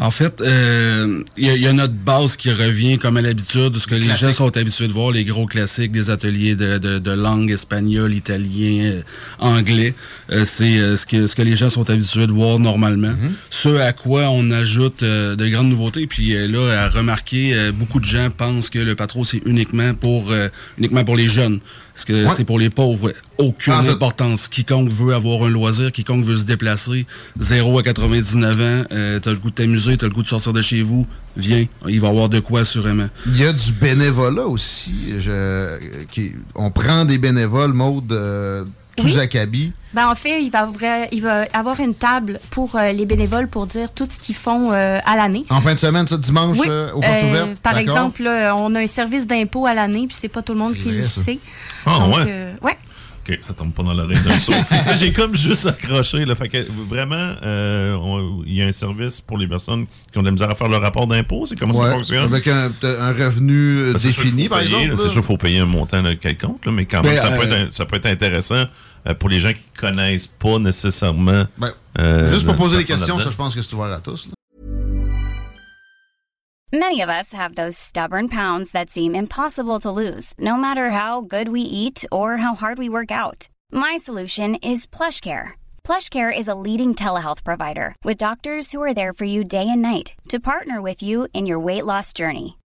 En 0.00 0.12
fait, 0.12 0.40
euh, 0.40 1.24
il 1.36 1.46
y, 1.46 1.50
a- 1.50 1.56
il 1.56 1.62
y 1.62 1.66
a 1.66 1.72
notre 1.72 1.92
base 1.92 2.36
qui 2.36 2.52
revient 2.52 2.98
comme 2.98 3.16
à 3.16 3.20
l'habitude, 3.22 3.76
ce 3.78 3.88
que 3.88 3.96
les 3.96 4.06
gens 4.14 4.32
sont 4.32 4.56
habitués 4.56 4.86
de 4.86 4.92
voir, 4.92 5.10
les 5.10 5.24
gros 5.24 5.46
classiques 5.46 5.90
des 5.90 6.08
ateliers 6.08 6.54
de, 6.54 6.78
de, 6.78 7.00
de 7.00 7.10
langue 7.10 7.50
espagnole, 7.50 8.14
italien, 8.14 8.92
euh, 8.92 9.02
anglais. 9.40 9.94
Euh, 10.30 10.44
c'est 10.44 10.78
euh, 10.78 10.94
ce, 10.94 11.04
que, 11.04 11.26
ce 11.26 11.34
que 11.34 11.42
les 11.42 11.56
gens 11.56 11.68
sont 11.68 11.90
habitués 11.90 12.28
de 12.28 12.32
voir 12.32 12.60
normalement. 12.60 13.12
Ce 13.50 13.68
à 13.80 13.92
quoi 13.92 14.28
on 14.30 14.52
ajoute 14.52 15.02
euh, 15.02 15.34
de 15.34 15.48
grandes 15.48 15.68
nouveautés. 15.70 16.06
Puis 16.06 16.36
euh, 16.36 16.46
là, 16.46 16.84
à 16.84 16.88
remarquer, 16.90 17.54
euh, 17.54 17.72
beaucoup 17.72 17.98
de 17.98 18.04
gens 18.04 18.30
pensent 18.30 18.70
que 18.70 18.78
le 18.78 18.94
patron, 18.94 19.24
c'est 19.24 19.42
uniquement 19.46 19.94
pour 19.94 20.30
euh, 20.30 20.48
uniquement 20.78 21.04
pour 21.04 21.16
les 21.16 21.26
jeunes. 21.26 21.58
Parce 21.98 22.04
que 22.04 22.26
Ouais. 22.26 22.32
c'est 22.36 22.44
pour 22.44 22.60
les 22.60 22.70
pauvres. 22.70 23.12
Aucune 23.38 23.72
importance. 23.72 24.46
Quiconque 24.46 24.88
veut 24.88 25.14
avoir 25.14 25.42
un 25.42 25.48
loisir, 25.50 25.90
quiconque 25.90 26.24
veut 26.24 26.36
se 26.36 26.44
déplacer, 26.44 27.06
0 27.40 27.76
à 27.76 27.82
99 27.82 28.60
ans, 28.60 28.84
euh, 28.92 29.18
t'as 29.18 29.32
le 29.32 29.38
goût 29.38 29.50
de 29.50 29.56
t'amuser, 29.56 29.96
t'as 29.96 30.06
le 30.06 30.12
goût 30.12 30.22
de 30.22 30.28
sortir 30.28 30.52
de 30.52 30.60
chez 30.62 30.80
vous, 30.82 31.08
viens, 31.36 31.66
il 31.88 32.00
va 32.00 32.06
y 32.06 32.10
avoir 32.10 32.28
de 32.28 32.38
quoi 32.38 32.60
assurément. 32.60 33.08
Il 33.26 33.36
y 33.36 33.44
a 33.44 33.52
du 33.52 33.72
bénévolat 33.72 34.46
aussi. 34.46 35.14
Je- 35.18 36.04
qui- 36.12 36.34
on 36.54 36.70
prend 36.70 37.04
des 37.04 37.18
bénévoles, 37.18 37.72
Maude, 37.72 38.12
euh, 38.12 38.64
tous 38.96 39.06
Oui. 39.16 39.18
Ben, 39.94 40.06
en 40.08 40.14
fait, 40.14 40.42
il 40.42 40.50
va, 40.50 40.66
ouvrir- 40.66 41.06
il 41.12 41.22
va 41.22 41.44
avoir 41.54 41.80
une 41.80 41.94
table 41.94 42.38
pour 42.50 42.76
euh, 42.76 42.92
les 42.92 43.06
bénévoles 43.06 43.48
pour 43.48 43.66
dire 43.66 43.92
tout 43.94 44.04
ce 44.04 44.18
qu'ils 44.18 44.34
font 44.34 44.70
euh, 44.72 44.98
à 45.06 45.16
l'année. 45.16 45.44
En 45.48 45.60
fin 45.62 45.72
de 45.72 45.78
semaine, 45.78 46.06
ça, 46.06 46.18
dimanche, 46.18 46.58
Oui. 46.60 46.66
euh, 46.68 46.90
aux 46.92 47.00
portes 47.00 47.06
Euh, 47.06 47.28
ouvertes? 47.30 47.58
par 47.62 47.78
exemple, 47.78 48.22
là, 48.22 48.54
on 48.56 48.74
a 48.74 48.80
un 48.80 48.86
service 48.86 49.26
d'impôt 49.26 49.66
à 49.66 49.72
l'année, 49.72 50.06
puis 50.06 50.16
c'est 50.20 50.28
pas 50.28 50.42
tout 50.42 50.52
le 50.52 50.58
monde 50.58 50.74
qui 50.74 50.90
le 50.90 51.02
ça. 51.02 51.22
sait. 51.22 51.38
Ah, 51.86 52.00
Donc, 52.00 52.16
ouais? 52.16 52.24
euh, 52.28 52.52
ouais. 52.62 52.76
OK, 53.30 53.38
ça 53.42 53.52
tombe 53.52 53.72
pas 53.74 53.82
dans 53.82 53.92
l'oreille 53.92 54.20
d'un 54.24 54.38
saut. 54.38 54.52
J'ai 54.96 55.12
comme 55.12 55.36
juste 55.36 55.66
accroché. 55.66 56.24
Là, 56.24 56.34
fait 56.34 56.48
que 56.48 56.66
vraiment, 56.88 57.34
euh, 57.42 57.96
il 58.46 58.54
y 58.54 58.62
a 58.62 58.66
un 58.66 58.72
service 58.72 59.20
pour 59.20 59.36
les 59.36 59.46
personnes 59.46 59.86
qui 60.10 60.16
ont 60.18 60.22
de 60.22 60.26
la 60.26 60.32
misère 60.32 60.50
à 60.50 60.54
faire 60.54 60.68
leur 60.68 60.80
rapport 60.80 61.06
d'impôt. 61.06 61.44
C'est 61.46 61.58
comment 61.58 61.74
ça 61.74 61.80
Ouais, 61.80 61.90
fonctionne? 61.92 62.24
avec 62.24 62.46
un, 62.46 62.70
un 62.82 63.12
revenu 63.12 63.92
Ben, 63.92 63.92
défini, 63.94 64.32
qu'il 64.32 64.42
faut 64.44 64.48
par 64.54 64.58
payer, 64.60 64.76
exemple. 64.82 64.96
C'est 64.98 65.02
sûr 65.04 65.12
qu'il 65.12 65.22
faut 65.22 65.36
payer 65.36 65.58
un 65.60 65.66
montant 65.66 66.00
là, 66.00 66.14
quelconque, 66.16 66.64
là, 66.64 66.72
mais 66.72 66.86
quand 66.86 67.02
même, 67.02 67.14
Ben, 67.14 67.20
ça, 67.20 67.30
peut 67.30 67.52
être, 67.52 67.72
ça 67.72 67.84
peut 67.84 67.96
être 67.96 68.06
intéressant 68.06 68.64
Euh, 69.08 69.14
pour 69.14 69.28
les 69.28 69.38
gens 69.38 69.52
qui 69.52 69.64
connaissent 69.78 70.26
pas 70.26 70.58
nécessairement. 70.58 71.44
Ben, 71.56 71.72
euh, 71.98 72.30
Juste 72.30 72.46
pour 72.46 72.56
poser 72.56 72.78
des 72.78 72.84
questions, 72.84 73.18
ça, 73.18 73.30
je 73.30 73.36
pense 73.36 73.54
que 73.54 73.62
c'est 73.62 73.74
ouvert 73.74 73.92
à 73.92 74.00
tous. 74.00 74.26
là. 74.26 74.32
Many 76.70 77.00
of 77.00 77.08
us 77.08 77.32
have 77.32 77.54
those 77.54 77.78
stubborn 77.78 78.28
pounds 78.28 78.72
that 78.72 78.90
seem 78.90 79.14
impossible 79.14 79.80
to 79.80 79.90
lose, 79.90 80.34
no 80.38 80.56
matter 80.58 80.90
how 80.90 81.22
good 81.22 81.48
we 81.48 81.62
eat 81.62 82.04
or 82.12 82.36
how 82.36 82.54
hard 82.54 82.76
we 82.76 82.90
work 82.90 83.10
out. 83.10 83.48
My 83.72 83.96
solution 83.96 84.54
is 84.56 84.86
PlushCare. 84.86 85.52
PlushCare 85.82 86.30
is 86.30 86.46
a 86.46 86.54
leading 86.54 86.94
telehealth 86.94 87.42
provider 87.42 87.94
with 88.04 88.18
doctors 88.18 88.70
who 88.70 88.82
are 88.82 88.92
there 88.92 89.14
for 89.14 89.24
you 89.24 89.44
day 89.44 89.66
and 89.66 89.80
night 89.80 90.12
to 90.28 90.38
partner 90.38 90.82
with 90.82 91.02
you 91.02 91.26
in 91.32 91.46
your 91.46 91.58
weight 91.58 91.86
loss 91.86 92.12
journey. 92.12 92.57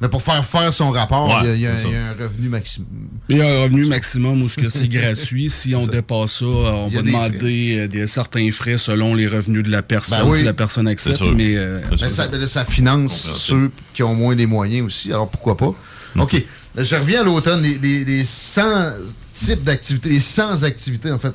Mais 0.00 0.08
pour 0.08 0.22
faire 0.22 0.42
faire 0.44 0.72
son 0.72 0.90
rapport, 0.90 1.28
Ouais, 1.28 1.34
il 1.42 1.46
y 1.46 1.50
a- 1.50 1.54
il 1.56 1.60
y, 1.60 1.66
a 1.66 1.76
c'est 1.76 1.82
ça. 1.82 1.88
il 1.88 1.94
y 1.94 1.96
a 1.96 2.06
un 2.08 2.12
revenu 2.14 2.48
maximum. 2.48 2.88
Il 3.28 3.36
y 3.36 3.42
a 3.42 3.46
un 3.46 3.62
revenu 3.64 3.84
maximum 3.84 4.42
où 4.42 4.48
ce 4.48 4.58
que 4.58 4.68
c'est 4.70 4.88
gratuit. 4.88 5.50
Si 5.50 5.74
on 5.74 5.82
ça. 5.82 5.88
dépasse 5.92 6.32
ça, 6.38 6.46
on 6.46 6.88
y 6.88 6.94
a 6.94 6.96
va 6.96 7.02
des 7.02 7.10
demander 7.12 7.76
euh, 7.80 7.88
des, 7.88 8.06
certains 8.06 8.50
frais 8.50 8.78
selon 8.78 9.14
les 9.14 9.26
revenus 9.26 9.62
de 9.62 9.70
la 9.70 9.82
personne, 9.82 10.20
Ben 10.22 10.28
oui. 10.30 10.38
si 10.38 10.44
la 10.44 10.54
personne 10.54 10.88
accepte. 10.88 11.20
Mais 11.34 11.56
euh, 11.56 11.80
C'est 11.98 12.38
Mais 12.40 12.46
ça. 12.46 12.64
finance 12.64 13.32
ceux 13.34 13.70
qui 13.92 14.02
ont 14.02 14.14
moins 14.14 14.34
les 14.34 14.46
moyens 14.46 14.86
aussi, 14.86 15.08
alors 15.12 15.28
pourquoi 15.28 15.56
pas? 15.56 15.74
OK. 16.18 16.42
Je 16.76 16.96
reviens 16.96 17.20
à 17.20 17.24
l'automne, 17.24 17.60
les, 17.62 17.78
les, 17.78 18.04
les 18.04 18.24
100 18.24 18.62
types 19.34 19.62
d'activités, 19.64 20.08
les 20.08 20.20
100 20.20 20.62
activités, 20.62 21.10
en 21.12 21.18
fait. 21.18 21.32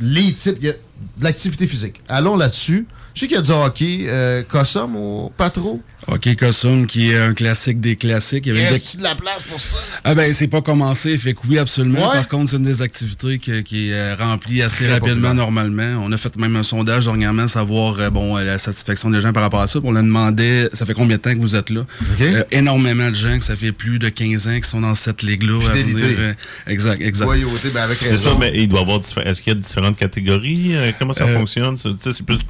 Les 0.00 0.32
types, 0.32 0.56
il 0.60 0.66
y 0.66 0.70
a 0.70 0.72
de 0.72 0.78
l'activité 1.24 1.66
physique. 1.66 2.00
Allons 2.08 2.36
là-dessus. 2.36 2.86
Je 3.20 3.26
sais 3.26 3.28
qu'il 3.28 3.36
y 3.36 3.38
a 3.38 3.42
du 3.42 3.50
hockey, 3.50 4.06
euh, 4.08 4.42
Cossum 4.48 4.96
ou 4.96 5.30
pas 5.36 5.50
trop? 5.50 5.78
OK 6.08 6.34
Cossum, 6.36 6.86
qui 6.86 7.10
est 7.10 7.18
un 7.18 7.34
classique 7.34 7.78
des 7.78 7.94
classiques. 7.94 8.46
Il 8.46 8.54
y 8.54 8.56
avait 8.56 8.68
des- 8.68 8.72
reste 8.72 8.96
de 8.96 9.02
la 9.02 9.14
place 9.14 9.42
pour 9.42 9.60
ça? 9.60 9.76
Ah 10.04 10.14
ben 10.14 10.32
c'est 10.32 10.48
pas 10.48 10.62
commencé, 10.62 11.18
fait 11.18 11.34
que 11.34 11.40
oui 11.46 11.58
absolument. 11.58 11.98
Ouais. 12.08 12.14
Par 12.14 12.28
contre, 12.28 12.48
c'est 12.52 12.56
une 12.56 12.62
des 12.62 12.80
activités 12.80 13.38
que- 13.38 13.60
qui 13.60 13.90
est 13.90 13.92
euh, 13.92 14.16
remplie 14.18 14.62
assez 14.62 14.84
Très 14.84 14.94
rapidement 14.94 15.14
populaire. 15.16 15.34
normalement. 15.34 16.02
On 16.02 16.10
a 16.10 16.16
fait 16.16 16.34
même 16.38 16.56
un 16.56 16.62
sondage 16.62 17.04
dernièrement, 17.04 17.46
savoir 17.46 18.00
euh, 18.00 18.08
bon 18.08 18.36
la 18.36 18.56
satisfaction 18.56 19.10
des 19.10 19.20
gens 19.20 19.34
par 19.34 19.42
rapport 19.42 19.60
à 19.60 19.66
ça. 19.66 19.78
On 19.84 19.92
leur 19.92 20.02
demandait, 20.02 20.70
ça 20.72 20.86
fait 20.86 20.94
combien 20.94 21.18
de 21.18 21.20
temps 21.22 21.34
que 21.34 21.40
vous 21.40 21.54
êtes 21.56 21.68
là? 21.68 21.82
OK. 21.82 22.20
Euh, 22.22 22.42
Énormément 22.50 23.10
de 23.10 23.14
gens, 23.14 23.38
que 23.38 23.44
ça 23.44 23.54
fait 23.54 23.72
plus 23.72 23.98
de 23.98 24.08
15 24.08 24.48
ans 24.48 24.58
qui 24.58 24.66
sont 24.66 24.80
dans 24.80 24.94
cette 24.94 25.22
ligue-là. 25.22 25.58
venir, 25.74 25.96
euh, 26.18 26.32
exact, 26.66 27.02
exact. 27.02 27.26
Loyauté, 27.26 27.68
ben 27.68 27.82
avec 27.82 27.98
C'est 27.98 28.16
ça, 28.16 28.34
mais 28.40 28.52
il 28.54 28.68
doit 28.68 28.78
y 28.80 28.82
avoir 28.84 29.00
Est-ce 29.26 29.42
qu'il 29.42 29.52
y 29.52 29.56
a 29.56 29.60
différentes 29.60 29.98
catégories? 29.98 30.72
Comment 30.98 31.12
ça 31.12 31.24
Euh, 31.24 31.36
fonctionne? 31.36 31.76
C'est- 31.76 32.24
plus 32.24 32.38
du 32.38 32.44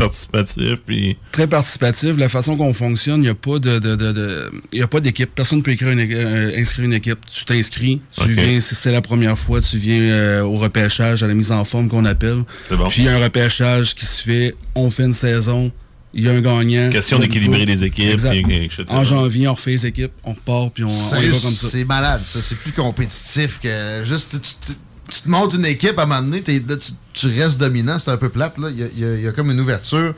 participatif, 0.60 0.80
puis. 0.86 1.16
Très 1.32 1.46
participatif. 1.46 2.16
La 2.16 2.28
façon 2.28 2.56
qu'on 2.56 2.72
fonctionne, 2.72 3.20
il 3.20 3.24
n'y 3.24 3.28
a 3.28 3.34
pas 3.34 3.58
de, 3.58 3.78
de, 3.78 3.94
de, 3.96 4.12
de- 4.12 4.50
il 4.72 4.78
y 4.78 4.82
a 4.82 4.86
pas 4.86 5.00
d'équipe. 5.00 5.30
Personne 5.34 5.58
ne 5.58 5.62
peut 5.62 5.70
écrire 5.72 5.90
une, 5.90 6.00
euh, 6.00 6.52
inscrire 6.56 6.84
une 6.84 6.94
équipe. 6.94 7.18
Tu 7.32 7.44
t'inscris, 7.44 8.00
tu 8.20 8.32
viens, 8.32 8.60
si 8.60 8.74
c'est 8.74 8.92
la 8.92 9.00
première 9.02 9.38
fois, 9.38 9.60
tu 9.60 9.78
viens 9.78 10.00
euh, 10.00 10.42
au 10.42 10.58
repêchage, 10.58 11.22
à 11.22 11.26
la 11.26 11.34
mise 11.34 11.52
en 11.52 11.64
forme 11.64 11.88
qu'on 11.88 12.04
appelle. 12.04 12.44
Bon. 12.70 12.88
Puis 12.88 13.02
il 13.02 13.04
y 13.04 13.08
a 13.08 13.16
un 13.16 13.22
repêchage 13.22 13.94
qui 13.94 14.06
se 14.06 14.22
fait, 14.22 14.54
on 14.74 14.90
fait 14.90 15.04
une 15.04 15.12
saison, 15.12 15.70
il 16.12 16.24
y 16.24 16.28
a 16.28 16.32
un 16.32 16.40
gagnant. 16.40 16.90
Question 16.90 17.18
d'équilibrer 17.18 17.64
les 17.66 17.84
équipes, 17.84 18.10
Exact. 18.12 18.30
puis, 18.42 18.64
etc. 18.64 18.84
En 18.88 19.04
janvier, 19.04 19.48
on 19.48 19.54
refait 19.54 19.70
les 19.72 19.86
équipes, 19.86 20.12
on 20.24 20.32
repart, 20.32 20.72
puis 20.74 20.84
on, 20.84 20.88
on 20.88 20.90
y 20.90 20.94
Sérieux, 21.10 21.30
va 21.32 21.38
comme 21.40 21.52
ça. 21.52 21.68
c'est 21.68 21.84
malade, 21.84 22.22
ça. 22.24 22.42
C'est 22.42 22.56
plus 22.58 22.72
compétitif 22.72 23.60
que 23.62 24.02
juste. 24.04 24.32
Tu, 24.42 24.72
tu- 24.72 24.78
tu 25.12 25.22
te 25.22 25.28
montes 25.28 25.54
une 25.54 25.64
équipe 25.66 25.98
à 25.98 26.04
un 26.04 26.06
moment 26.06 26.22
donné, 26.22 26.40
tu, 26.40 26.62
tu 27.14 27.26
restes 27.26 27.58
dominant, 27.58 27.98
c'est 27.98 28.12
un 28.12 28.16
peu 28.16 28.28
plate. 28.28 28.58
Là. 28.58 28.70
Y 28.70 28.84
a- 28.84 29.14
il 29.16 29.20
y 29.22 29.26
a 29.26 29.32
comme 29.32 29.50
une 29.50 29.58
ouverture. 29.58 30.14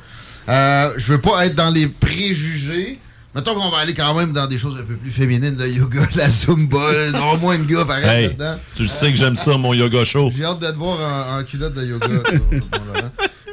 Euh, 0.49 0.93
je 0.97 1.13
veux 1.13 1.21
pas 1.21 1.47
être 1.47 1.55
dans 1.55 1.71
les 1.71 1.87
préjugés. 1.87 2.99
Mettons 3.35 3.55
qu'on 3.55 3.71
va 3.71 3.79
aller 3.79 3.95
quand 3.95 4.13
même 4.15 4.33
dans 4.35 4.47
des 4.47 4.59
choses 4.59 4.79
un 4.79 4.85
peu 4.85 4.95
plus 4.95 5.11
féminines, 5.11 5.57
le 5.59 5.67
yoga, 5.69 6.03
la 6.17 6.29
zumba, 6.29 6.93
là, 7.11 7.25
au 7.33 7.39
moins 7.39 7.55
une 7.57 7.65
gars 7.67 7.85
pareil 7.87 8.05
Hey, 8.07 8.27
là-dedans. 8.29 8.57
tu 8.75 8.87
sais 8.89 9.11
que 9.11 9.17
j'aime 9.17 9.37
ça, 9.37 9.57
mon 9.57 9.73
yoga 9.73 10.05
show. 10.05 10.31
J'ai 10.37 10.45
hâte 10.45 10.59
de 10.61 10.67
te 10.67 10.77
voir 10.77 10.99
en, 11.01 11.41
en 11.41 11.45
culotte 11.45 11.75
de 11.75 11.85
yoga. 11.87 12.07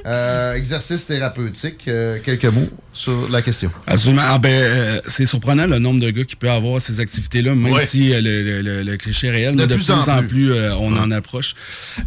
Euh, 0.06 0.54
exercice 0.56 1.08
thérapeutique, 1.08 1.86
euh, 1.88 2.18
quelques 2.24 2.46
mots 2.46 2.70
sur 2.94 3.30
la 3.30 3.42
question. 3.42 3.70
Absolument. 3.86 4.22
Ah 4.26 4.38
ben, 4.40 4.50
euh, 4.52 5.00
c'est 5.08 5.26
surprenant 5.26 5.68
le 5.68 5.78
nombre 5.80 6.00
de 6.00 6.10
gars 6.10 6.24
qui 6.24 6.36
peut 6.36 6.50
avoir 6.50 6.80
ces 6.82 7.00
activités-là, 7.02 7.54
même 7.56 7.74
Ouais. 7.74 7.86
si 7.86 8.14
euh, 8.14 8.22
le, 8.22 8.44
le- 8.44 8.62
le- 8.62 8.84
le 8.84 8.98
cliché 8.98 9.28
est 9.28 9.32
réel, 9.32 9.56
De 9.56 9.62
mais 9.62 9.68
de 9.68 9.76
plus 9.76 9.86
plus, 9.86 9.94
en 9.94 10.18
en 10.18 10.24
plus. 10.24 10.54
euh, 10.54 10.74
on 10.76 10.96
en 10.98 11.12
approche. 11.12 11.54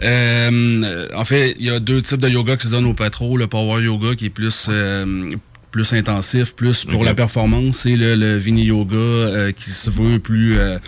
Euh, 0.02 1.06
en 1.14 1.25
fait, 1.25 1.54
il 1.58 1.66
y 1.66 1.70
a 1.70 1.80
deux 1.80 2.02
types 2.02 2.20
de 2.20 2.28
yoga 2.28 2.56
qui 2.56 2.66
se 2.66 2.72
donnent 2.72 2.87
au 2.87 2.94
patro. 2.94 3.37
Le 3.37 3.46
power 3.46 3.82
yoga 3.82 4.14
qui 4.14 4.26
est 4.26 4.30
plus 4.30 4.66
euh, 4.68 5.32
plus 5.73 5.93
intensif, 5.95 6.55
plus 6.55 6.85
pour 6.85 7.02
la 7.02 7.14
performance, 7.14 7.87
et 7.87 7.97
le, 7.97 8.14
le 8.14 8.37
Vini 8.37 8.67
Yoga 8.67 8.95
euh, 8.97 9.50
qui 9.52 9.71
se 9.71 9.91
veut 9.91 10.21
plus 10.21 10.59
euh, 10.59 10.79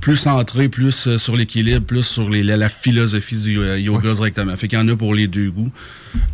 plus 0.00 0.16
centré, 0.16 0.68
plus 0.68 1.08
euh, 1.08 1.18
sur 1.18 1.34
l'équilibre, 1.36 1.84
plus 1.84 2.04
sur 2.06 2.30
les, 2.30 2.44
la, 2.44 2.56
la 2.56 2.68
philosophie 2.68 3.42
du 3.42 3.58
euh, 3.58 3.78
yoga 3.78 4.12
directement. 4.12 4.56
Fait 4.56 4.68
qu'il 4.68 4.78
y 4.78 4.82
en 4.82 4.88
a 4.88 4.94
pour 4.94 5.14
les 5.14 5.26
deux 5.26 5.50
goûts. 5.50 5.72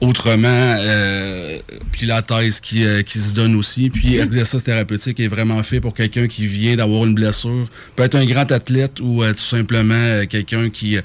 Autrement, 0.00 0.46
euh, 0.78 1.58
puis 1.92 2.06
la 2.06 2.22
thèse 2.22 2.60
qui, 2.60 2.84
euh, 2.84 3.02
qui 3.02 3.18
se 3.18 3.34
donne 3.34 3.56
aussi. 3.56 3.90
Puis 3.90 4.16
exercice 4.16 4.62
thérapeutique 4.62 5.18
est 5.20 5.28
vraiment 5.28 5.62
fait 5.62 5.80
pour 5.80 5.94
quelqu'un 5.94 6.26
qui 6.28 6.46
vient 6.46 6.76
d'avoir 6.76 7.04
une 7.06 7.14
blessure. 7.14 7.68
Peut 7.96 8.02
être 8.04 8.14
un 8.16 8.26
grand 8.26 8.50
athlète 8.52 9.00
ou 9.00 9.22
euh, 9.22 9.32
tout 9.32 9.38
simplement 9.38 10.24
quelqu'un 10.28 10.70
qui 10.70 10.98
euh, 10.98 11.02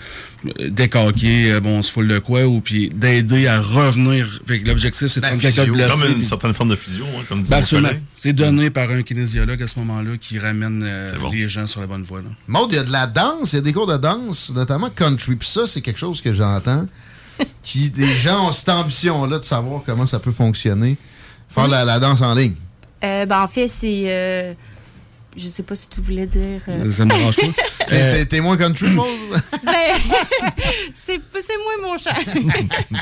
décaqué, 0.69 1.59
bon, 1.61 1.79
on 1.79 1.81
se 1.81 1.91
fout 1.91 2.07
de 2.07 2.19
quoi, 2.19 2.45
ou 2.45 2.59
puis 2.61 2.89
d'aider 2.89 3.47
à 3.47 3.59
revenir. 3.59 4.41
Fait 4.47 4.59
que 4.59 4.67
l'objectif, 4.67 5.07
c'est 5.07 5.21
de 5.21 5.25
prendre 5.25 5.41
quelqu'un 5.41 5.65
de 5.65 5.71
blessé. 5.71 5.89
Comme 5.99 6.11
une 6.17 6.23
certaine 6.23 6.53
forme 6.53 6.69
de 6.69 6.75
physio, 6.87 7.05
hein, 7.05 7.23
comme 7.27 7.41
disait 7.41 7.81
ben. 7.81 8.01
C'est 8.17 8.33
donné 8.33 8.69
par 8.69 8.89
un 8.89 9.03
kinésiologue 9.03 9.61
à 9.61 9.67
ce 9.67 9.77
moment-là 9.79 10.17
qui 10.17 10.39
ramène 10.39 10.81
euh, 10.85 11.17
bon. 11.19 11.29
les 11.29 11.47
gens 11.49 11.67
sur 11.67 11.81
la 11.81 11.87
bonne 11.87 12.03
voie. 12.03 12.19
Là. 12.21 12.29
Maud, 12.47 12.69
il 12.71 12.75
y 12.75 12.79
a 12.79 12.83
de 12.83 12.91
la 12.91 13.07
danse, 13.07 13.53
il 13.53 13.57
y 13.57 13.59
a 13.59 13.61
des 13.61 13.73
cours 13.73 13.87
de 13.87 13.97
danse, 13.97 14.51
notamment 14.53 14.89
country. 14.89 15.35
Puis 15.35 15.47
ça, 15.49 15.67
c'est 15.67 15.81
quelque 15.81 15.99
chose 15.99 16.21
que 16.21 16.33
j'entends. 16.33 16.85
qui 17.61 17.91
Les 17.95 18.15
gens 18.15 18.47
ont 18.47 18.51
cette 18.51 18.69
ambition-là 18.69 19.39
de 19.39 19.43
savoir 19.43 19.81
comment 19.85 20.05
ça 20.05 20.19
peut 20.19 20.31
fonctionner. 20.31 20.97
Faire 21.49 21.67
la, 21.67 21.85
la 21.85 21.99
danse 21.99 22.21
en 22.21 22.33
ligne. 22.33 22.55
Euh, 23.03 23.25
ben, 23.25 23.41
en 23.41 23.47
fait, 23.47 23.67
c'est. 23.67 24.03
euh, 24.07 24.53
je 25.35 25.45
sais 25.45 25.63
pas 25.63 25.75
si 25.75 25.87
tu 25.87 26.01
voulais 26.01 26.25
dire. 26.25 26.61
euh, 26.67 26.91
Ça 26.91 27.05
me 27.05 27.11
dérange 27.11 27.35
pas. 27.35 27.43
T'es- 27.87 28.11
T'es 28.11 28.25
t'es 28.25 28.39
moins 28.41 28.57
country, 28.57 28.89
Maud? 28.91 29.07
ben, 29.65 29.73
c'est 30.93 31.19
c'est 31.39 31.57
moi 31.57 31.89
mon 31.91 31.97
chat. 31.97 32.13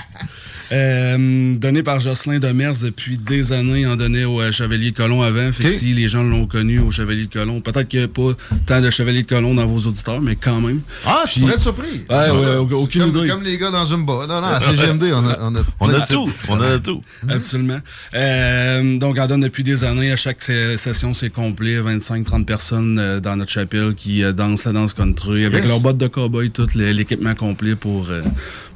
Euh, 0.72 1.54
donné 1.58 1.84
par 1.84 2.00
Jocelyn 2.00 2.40
Demers 2.40 2.74
depuis 2.82 3.20
des 3.20 3.54
années, 3.54 3.86
en 3.86 3.96
donnait 3.96 4.24
au 4.26 4.42
euh, 4.42 4.52
Chevalier 4.52 4.90
de 4.90 4.96
Colomb 4.98 5.22
avant. 5.22 5.52
Fait 5.52 5.64
que 5.66 5.70
Ok. 5.70 5.76
si 5.76 5.94
les 5.94 6.08
gens 6.08 6.24
l'ont 6.24 6.48
connu 6.48 6.80
au 6.80 6.90
Chevalier 6.90 7.28
de 7.28 7.32
Colomb, 7.32 7.62
peut-être 7.62 7.88
qu'il 7.88 8.00
n'y 8.00 8.06
a 8.06 8.08
pas 8.08 8.32
tant 8.66 8.82
de 8.82 8.90
Chevalier 8.90 9.22
de 9.22 9.28
Colomb 9.28 9.54
dans 9.54 9.68
vos 9.68 9.88
auditeurs, 9.88 10.22
mais 10.22 10.36
quand 10.36 10.62
même. 10.62 10.82
Ah, 11.06 11.24
je 11.32 11.40
pourrais 11.40 11.54
être 11.54 11.62
surpris. 11.62 12.04
Ouais, 12.10 12.32
ouais, 12.32 12.56
au- 12.56 12.82
aucune 12.82 13.02
comme, 13.02 13.16
idée. 13.16 13.28
comme 13.30 13.44
les 13.44 13.60
gars 13.60 13.70
dans 13.70 13.86
Zumba. 13.86 14.26
Non, 14.28 14.42
non, 14.42 14.48
à 14.48 14.60
CGMD, 14.60 15.04
on 15.14 15.28
a, 15.28 15.38
on 15.42 15.56
a, 15.56 15.60
On 15.82 15.88
plein 15.88 15.98
a 15.98 16.00
de 16.00 16.08
tout. 16.08 16.32
On 16.50 16.60
a 16.60 16.80
tout. 16.80 17.02
Absolument. 17.30 17.80
Euh, 18.16 18.98
donc, 18.98 19.18
on 19.20 19.22
en 19.22 19.28
donne 19.28 19.42
depuis 19.42 19.64
des 19.64 19.84
années. 19.84 20.12
À 20.12 20.16
chaque 20.16 20.42
session, 20.42 21.14
c'est 21.14 21.30
complet. 21.30 21.80
25-30 21.80 22.44
personnes 22.46 22.98
euh, 22.98 23.20
dans 23.20 23.36
notre 23.36 23.52
chapelle 23.52 23.94
qui 23.96 24.24
euh, 24.24 24.32
dansent 24.34 24.66
la 24.66 24.72
danse 24.76 24.94
country 24.94 25.46
avec 25.46 25.60
Yes. 25.64 25.68
leurs 25.68 25.80
bottes 25.80 25.98
de 25.98 26.08
cow-boy, 26.08 26.52
tout 26.52 26.68
l'équipement 26.76 27.34
complet 27.34 27.76
pour, 27.76 28.10
euh, 28.10 28.22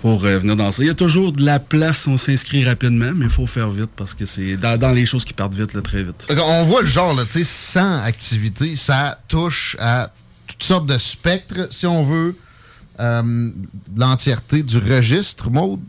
pour 0.01 0.25
euh, 0.25 0.39
venir 0.39 0.55
danser. 0.55 0.83
Il 0.83 0.87
y 0.87 0.89
a 0.89 0.95
toujours 0.95 1.31
de 1.31 1.43
la 1.43 1.59
place, 1.59 2.07
on 2.07 2.17
s'inscrit 2.17 2.63
rapidement, 2.65 3.11
mais 3.15 3.25
il 3.25 3.31
faut 3.31 3.45
faire 3.45 3.69
vite 3.69 3.91
parce 3.95 4.13
que 4.13 4.25
c'est 4.25 4.57
dans, 4.57 4.77
dans 4.79 4.91
les 4.91 5.05
choses 5.05 5.25
qui 5.25 5.33
partent 5.33 5.53
vite, 5.53 5.73
là, 5.73 5.81
très 5.81 6.03
vite. 6.03 6.27
On 6.35 6.65
voit 6.65 6.81
le 6.81 6.87
genre, 6.87 7.15
tu 7.25 7.31
sais, 7.31 7.43
sans 7.43 8.01
activité, 8.01 8.75
ça 8.75 9.19
touche 9.27 9.75
à 9.79 10.11
toutes 10.47 10.63
sortes 10.63 10.87
de 10.87 10.97
spectres. 10.97 11.67
Si 11.71 11.85
on 11.85 12.03
veut 12.03 12.35
euh, 12.99 13.49
l'entièreté 13.95 14.63
du 14.63 14.77
registre, 14.77 15.49
Maud, 15.49 15.79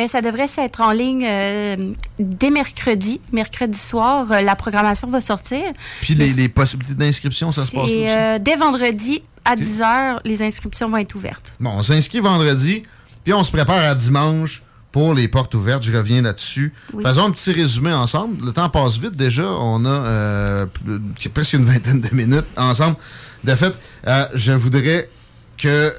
Euh, 0.00 0.06
ça 0.06 0.20
devrait 0.22 0.46
être 0.58 0.80
en 0.80 0.92
ligne 0.92 1.24
euh, 1.26 1.92
dès 2.18 2.50
mercredi. 2.50 3.20
Mercredi 3.32 3.78
soir, 3.78 4.30
euh, 4.32 4.40
la 4.40 4.56
programmation 4.56 5.08
va 5.08 5.20
sortir. 5.20 5.62
puis 6.00 6.14
les, 6.14 6.32
les 6.32 6.48
possibilités 6.48 6.94
d'inscription, 6.94 7.52
ça 7.52 7.66
se 7.66 7.72
passe 7.72 7.84
aussi? 7.84 8.40
dès 8.40 8.56
vendredi 8.56 9.22
à 9.44 9.56
10 9.56 9.80
h, 9.80 10.18
les 10.24 10.42
inscriptions 10.42 10.88
vont 10.90 10.98
être 10.98 11.14
ouvertes. 11.14 11.52
Bon, 11.60 11.70
on 11.70 11.82
s'inscrit 11.82 12.20
vendredi, 12.20 12.82
puis 13.24 13.32
on 13.32 13.42
se 13.44 13.50
prépare 13.50 13.78
à 13.78 13.94
dimanche 13.94 14.62
pour 14.92 15.14
les 15.14 15.28
portes 15.28 15.54
ouvertes. 15.54 15.82
Je 15.82 15.96
reviens 15.96 16.20
là-dessus. 16.22 16.72
Oui. 16.92 17.02
Faisons 17.04 17.24
un 17.26 17.30
petit 17.30 17.52
résumé 17.52 17.92
ensemble. 17.92 18.44
Le 18.44 18.52
temps 18.52 18.68
passe 18.68 18.98
vite 18.98 19.16
déjà. 19.16 19.44
On 19.48 19.84
a 19.86 20.66
plus- 20.66 21.28
presque 21.30 21.54
une 21.54 21.64
vingtaine 21.64 22.00
de 22.00 22.14
minutes 22.14 22.44
ensemble. 22.56 22.96
De 23.44 23.54
fait, 23.54 23.72
je 24.34 24.52
voudrais 24.52 25.08
que 25.56 25.92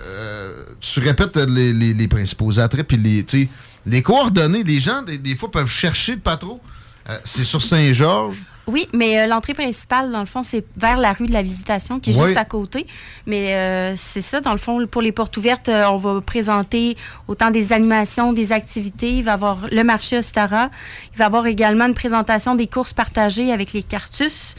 tu 0.80 1.00
répètes 1.00 1.38
les, 1.38 1.74
les- 1.74 1.94
les 1.94 2.08
principaux 2.08 2.60
attraits, 2.60 2.88
puis 2.88 2.98
les, 2.98 3.26
les 3.86 4.02
coordonnées. 4.02 4.64
Les 4.64 4.80
gens, 4.80 5.02
des, 5.02 5.18
des 5.18 5.36
fois, 5.36 5.50
peuvent 5.52 5.70
chercher 5.70 6.14
le 6.14 6.20
patron. 6.22 6.60
Euh, 7.10 7.18
c'est 7.26 7.44
sur 7.44 7.62
Saint-Georges. 7.62 8.38
Oui, 8.68 8.88
mais 8.94 9.20
euh, 9.20 9.28
l'entrée 9.28 9.56
principale, 9.56 10.12
dans 10.12 10.20
le 10.20 10.28
fond, 10.28 10.44
c'est 10.44 10.64
vers 10.78 11.00
la 11.00 11.14
rue 11.14 11.26
de 11.26 11.34
la 11.34 11.42
Visitation, 11.42 12.00
qui 12.00 12.12
est 12.12 12.16
Oui. 12.16 12.26
juste 12.28 12.38
à 12.38 12.46
côté. 12.46 12.86
Mais 13.26 13.56
euh, 13.56 13.96
c'est 13.98 14.22
ça, 14.22 14.40
dans 14.40 14.52
le 14.52 14.60
fond, 14.60 14.86
pour 14.86 15.02
les 15.02 15.12
portes 15.12 15.36
ouvertes, 15.36 15.68
euh, 15.68 15.86
on 15.88 15.98
va 15.98 16.22
présenter 16.22 16.96
autant 17.28 17.50
des 17.50 17.74
animations, 17.74 18.34
des 18.34 18.52
activités. 18.52 19.18
Il 19.18 19.24
va 19.24 19.32
y 19.32 19.34
avoir 19.34 19.58
le 19.72 19.84
marché 19.84 20.20
Ostara. 20.20 20.70
Il 21.14 21.18
va 21.18 21.24
y 21.24 21.28
avoir 21.28 21.48
également 21.48 21.86
une 21.88 21.96
présentation 21.96 22.54
des 22.54 22.68
courses 22.68 22.94
partagées 22.94 23.52
avec 23.52 23.74
les 23.74 23.82
Cartus. 23.82 24.54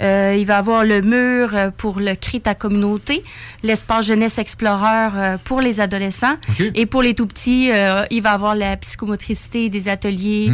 Euh, 0.00 0.36
il 0.38 0.46
va 0.46 0.54
y 0.54 0.58
avoir 0.58 0.84
le 0.84 1.00
mur 1.02 1.50
euh, 1.54 1.70
pour 1.76 2.00
le 2.00 2.14
cri 2.14 2.40
ta 2.40 2.54
communauté, 2.54 3.22
l'espace 3.62 4.06
jeunesse 4.06 4.38
explorer 4.38 5.08
euh, 5.14 5.36
pour 5.44 5.60
les 5.60 5.80
adolescents. 5.80 6.36
Et 6.74 6.86
pour 6.86 7.02
les 7.02 7.14
tout 7.14 7.26
petits, 7.26 7.70
euh, 7.72 8.04
il 8.10 8.22
va 8.22 8.30
y 8.30 8.34
avoir 8.34 8.54
la 8.54 8.76
psychomotricité, 8.76 9.68
des 9.68 9.88
ateliers, 9.88 10.50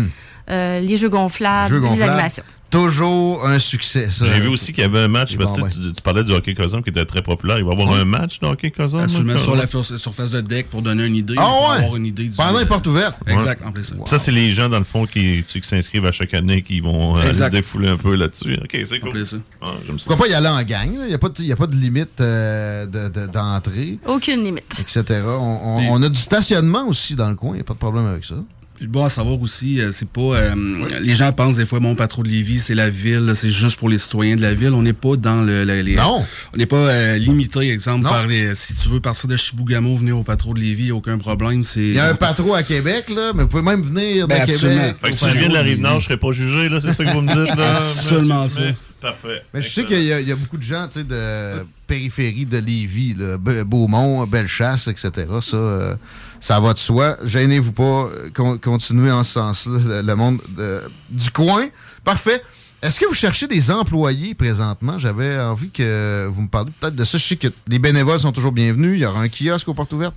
euh, 0.51 0.81
les 0.81 0.97
jeux 0.97 1.09
gonflables, 1.09 1.69
Jeux 1.69 1.81
les 1.81 1.89
gonflables. 1.89 2.11
animations. 2.11 2.45
Toujours 2.71 3.47
un 3.47 3.59
succès. 3.59 4.09
J'ai 4.11 4.41
vu 4.41 4.49
aussi 4.49 4.75
qu'il 4.75 4.83
y 4.83 4.85
avait 4.85 4.99
un 5.01 5.09
match, 5.09 5.37
parce 5.37 5.57
que 5.59 5.69
tu, 5.73 5.93
tu 5.93 6.03
parlais 6.03 6.23
du 6.23 6.33
hockey 6.33 6.53
Cosum 6.55 6.83
qui 6.83 6.91
était 6.91 7.05
très 7.07 7.23
populaire. 7.23 7.57
Il 7.59 7.65
va 7.65 7.71
y 7.71 7.81
avoir 7.81 7.93
un 7.99 8.05
match 8.05 8.41
de 8.41 8.47
hockey 8.47 8.71
Cosum. 8.71 9.01
Absolument, 9.01 9.33
là, 9.33 9.39
sur 9.39 9.57
la 9.91 9.99
surface 9.99 10.33
de 10.33 10.41
deck 10.43 10.69
pour 10.69 10.83
donner 10.83 11.07
une 11.07 11.15
idée. 11.17 11.35
Ah 11.39 11.43
pour 11.45 11.71
ouais? 11.71 11.77
avoir 11.79 11.97
une 11.97 12.05
idée 12.07 12.29
du, 12.29 12.37
Pendant 12.37 12.59
les 12.59 12.67
portes 12.67 12.87
ouvertes. 12.87 13.17
Exact, 13.27 13.65
en 13.67 13.73
plus 13.73 13.85
ça. 13.85 13.97
Ça, 14.07 14.19
c'est 14.19 14.33
les 14.33 14.51
gens, 14.53 14.69
dans 14.69 14.79
le 14.79 14.85
fond, 14.85 15.07
qui, 15.07 15.45
qui 15.49 15.61
s'inscrivent 15.63 16.05
à 16.05 16.13
chaque 16.13 16.35
année, 16.35 16.61
qui 16.63 16.81
vont 16.81 17.17
euh, 17.17 17.21
aller 17.23 17.33
se 17.35 17.45
défouler 17.45 17.89
un 17.89 17.97
peu 17.97 18.15
là-dessus. 18.17 18.59
OK, 18.63 18.79
c'est 18.85 19.01
cool. 19.01 19.25
ça. 19.25 19.37
Ah. 19.63 19.73
Pourquoi 19.87 20.17
pas 20.17 20.29
y 20.29 20.35
aller 20.35 20.49
en 20.49 20.63
gang? 20.63 20.91
Il 20.93 21.07
n'y 21.09 21.15
a, 21.15 21.19
pas 21.19 21.31
de- 21.31 21.43
y 21.43 21.53
a 21.53 21.57
pas 21.57 21.67
de 21.67 21.77
limite 21.77 22.21
euh, 22.21 22.85
de- 22.87 23.09
de- 23.09 23.27
d'entrée, 23.33 23.99
Aucune 24.07 24.45
limite. 24.45 24.65
etc. 24.79 25.23
On, 25.27 25.41
on- 25.41 25.93
on 25.93 26.03
a 26.03 26.09
du 26.11 26.21
stationnement 26.21 26.87
aussi 26.87 27.15
dans 27.15 27.31
le 27.31 27.35
coin. 27.35 27.51
Il 27.53 27.55
n'y 27.57 27.61
a 27.61 27.65
pas 27.65 27.75
de 27.75 27.79
problème 27.79 28.07
avec 28.07 28.25
ça. 28.25 28.35
Puis 28.79 28.87
bon 28.87 29.05
à 29.05 29.11
savoir 29.11 29.41
aussi, 29.43 29.81
euh, 29.81 29.91
c'est 29.91 30.09
pas. 30.09 30.21
euh, 30.37 30.55
Les 31.01 31.17
gens 31.17 31.33
pensent 31.33 31.57
des 31.57 31.67
fois, 31.67 31.81
mon 31.81 31.97
patron 31.97 32.23
de 32.23 32.29
Lévis, 32.29 32.61
c'est 32.61 32.75
la 32.77 32.89
ville, 32.91 33.27
là, 33.27 33.35
c'est 33.35 33.51
juste 33.51 33.77
pour 33.79 33.89
les 33.89 33.99
citoyens 33.99 34.37
de 34.37 34.41
la 34.43 34.55
ville. 34.55 34.71
On 34.73 34.83
n'est 34.83 34.93
pas 34.93 35.17
dans 35.17 35.43
le. 35.43 35.65
le- 35.65 35.83
les- 35.83 35.97
Non. 35.97 36.25
On 36.55 36.57
n'est 36.57 36.67
pas 36.67 36.77
euh, 36.77 37.19
limité, 37.19 37.71
exemple, 37.73 38.05
Non. 38.05 38.11
par 38.11 38.27
les. 38.29 38.55
Si 38.55 38.77
tu 38.77 38.89
veux 38.89 39.01
partir 39.01 39.29
de 39.29 39.37
Chibougamau, 39.37 39.97
venir 39.97 40.17
au 40.19 40.23
patron 40.23 40.55
de 40.55 40.61
Lévis, 40.61 40.93
aucun 40.93 41.19
problème. 41.19 41.65
C'est. 41.65 41.81
Il 41.81 41.95
y 41.95 41.99
a 41.99 42.07
un 42.11 42.15
patron 42.15 42.55
à 42.55 42.63
Québec, 42.63 43.07
là, 43.15 43.33
mais 43.35 43.43
vous 43.43 43.49
pouvez 43.49 43.63
même 43.63 43.83
venir 43.83 44.29
de 44.29 44.33
Ben, 44.33 44.43
absolument. 44.43 44.81
Québec. 44.81 44.97
Fait 45.03 45.11
que 45.11 45.17
si 45.17 45.25
je 45.29 45.39
viens 45.39 45.49
de 45.49 45.55
la 45.55 45.59
patron 45.61 45.69
rive 45.71 45.81
nord, 45.81 46.01
je 46.01 46.05
serais 46.07 46.17
pas 46.17 46.31
jugé, 46.33 46.69
là, 46.69 46.81
c'est 46.81 46.93
ça 46.93 47.05
que 47.05 47.11
vous 47.11 47.21
me 47.23 47.29
dites, 47.45 47.57
là? 47.57 47.77
Absolument 47.79 48.47
ça. 48.49 48.63
Parfait. 49.01 49.43
Mais 49.55 49.63
je 49.63 49.69
sais 49.69 49.85
qu'il 49.85 50.03
y, 50.03 50.13
a- 50.13 50.21
il 50.21 50.29
y 50.29 50.33
a 50.33 50.37
beaucoup 50.37 50.57
de 50.57 50.63
gens 50.63 50.89
de 50.89 51.65
périphérie 51.87 52.47
de 52.47 52.59
Lévis, 52.59 53.15
là, 53.15 53.37
Be- 53.39 53.63
Beaumont, 53.63 54.27
Bellechasse, 54.27 54.89
etc. 54.89 55.11
Ça, 55.41 55.57
euh, 55.57 55.95
ça 56.41 56.59
va 56.59 56.73
de 56.73 56.79
soi. 56.79 57.17
Gênez-vous 57.25 57.73
pas. 57.73 57.83
euh, 57.83 58.31
con- 58.35 58.59
continuez 58.59 59.13
en 59.13 59.23
ce 59.23 59.35
sens-là, 59.35 59.79
le, 60.03 60.07
le 60.07 60.17
monde 60.17 60.41
de- 60.57 60.83
du 61.11 61.31
coin. 61.31 61.67
Parfait. 62.03 62.43
Est-ce 62.83 63.01
que 63.01 63.07
vous 63.07 63.15
cherchez 63.15 63.47
des 63.49 63.71
employés 63.73 64.35
présentement? 64.35 64.99
J'avais 64.99 65.39
envie 65.41 65.71
que 65.71 66.29
vous 66.33 66.43
me 66.43 66.49
parliez 66.49 66.71
peut-être 66.81 66.95
de 66.95 67.05
ça. 67.05 67.19
Je 67.19 67.25
sais 67.25 67.37
que 67.37 67.49
les 67.69 67.79
bénévoles 67.81 68.21
sont 68.21 68.31
toujours 68.33 68.53
bienvenus. 68.53 68.95
Il 68.99 69.01
y 69.01 69.05
aura 69.07 69.21
un 69.21 69.29
kiosque 69.29 69.67
aux 69.69 69.75
portes 69.75 69.93
ouvertes. 69.93 70.15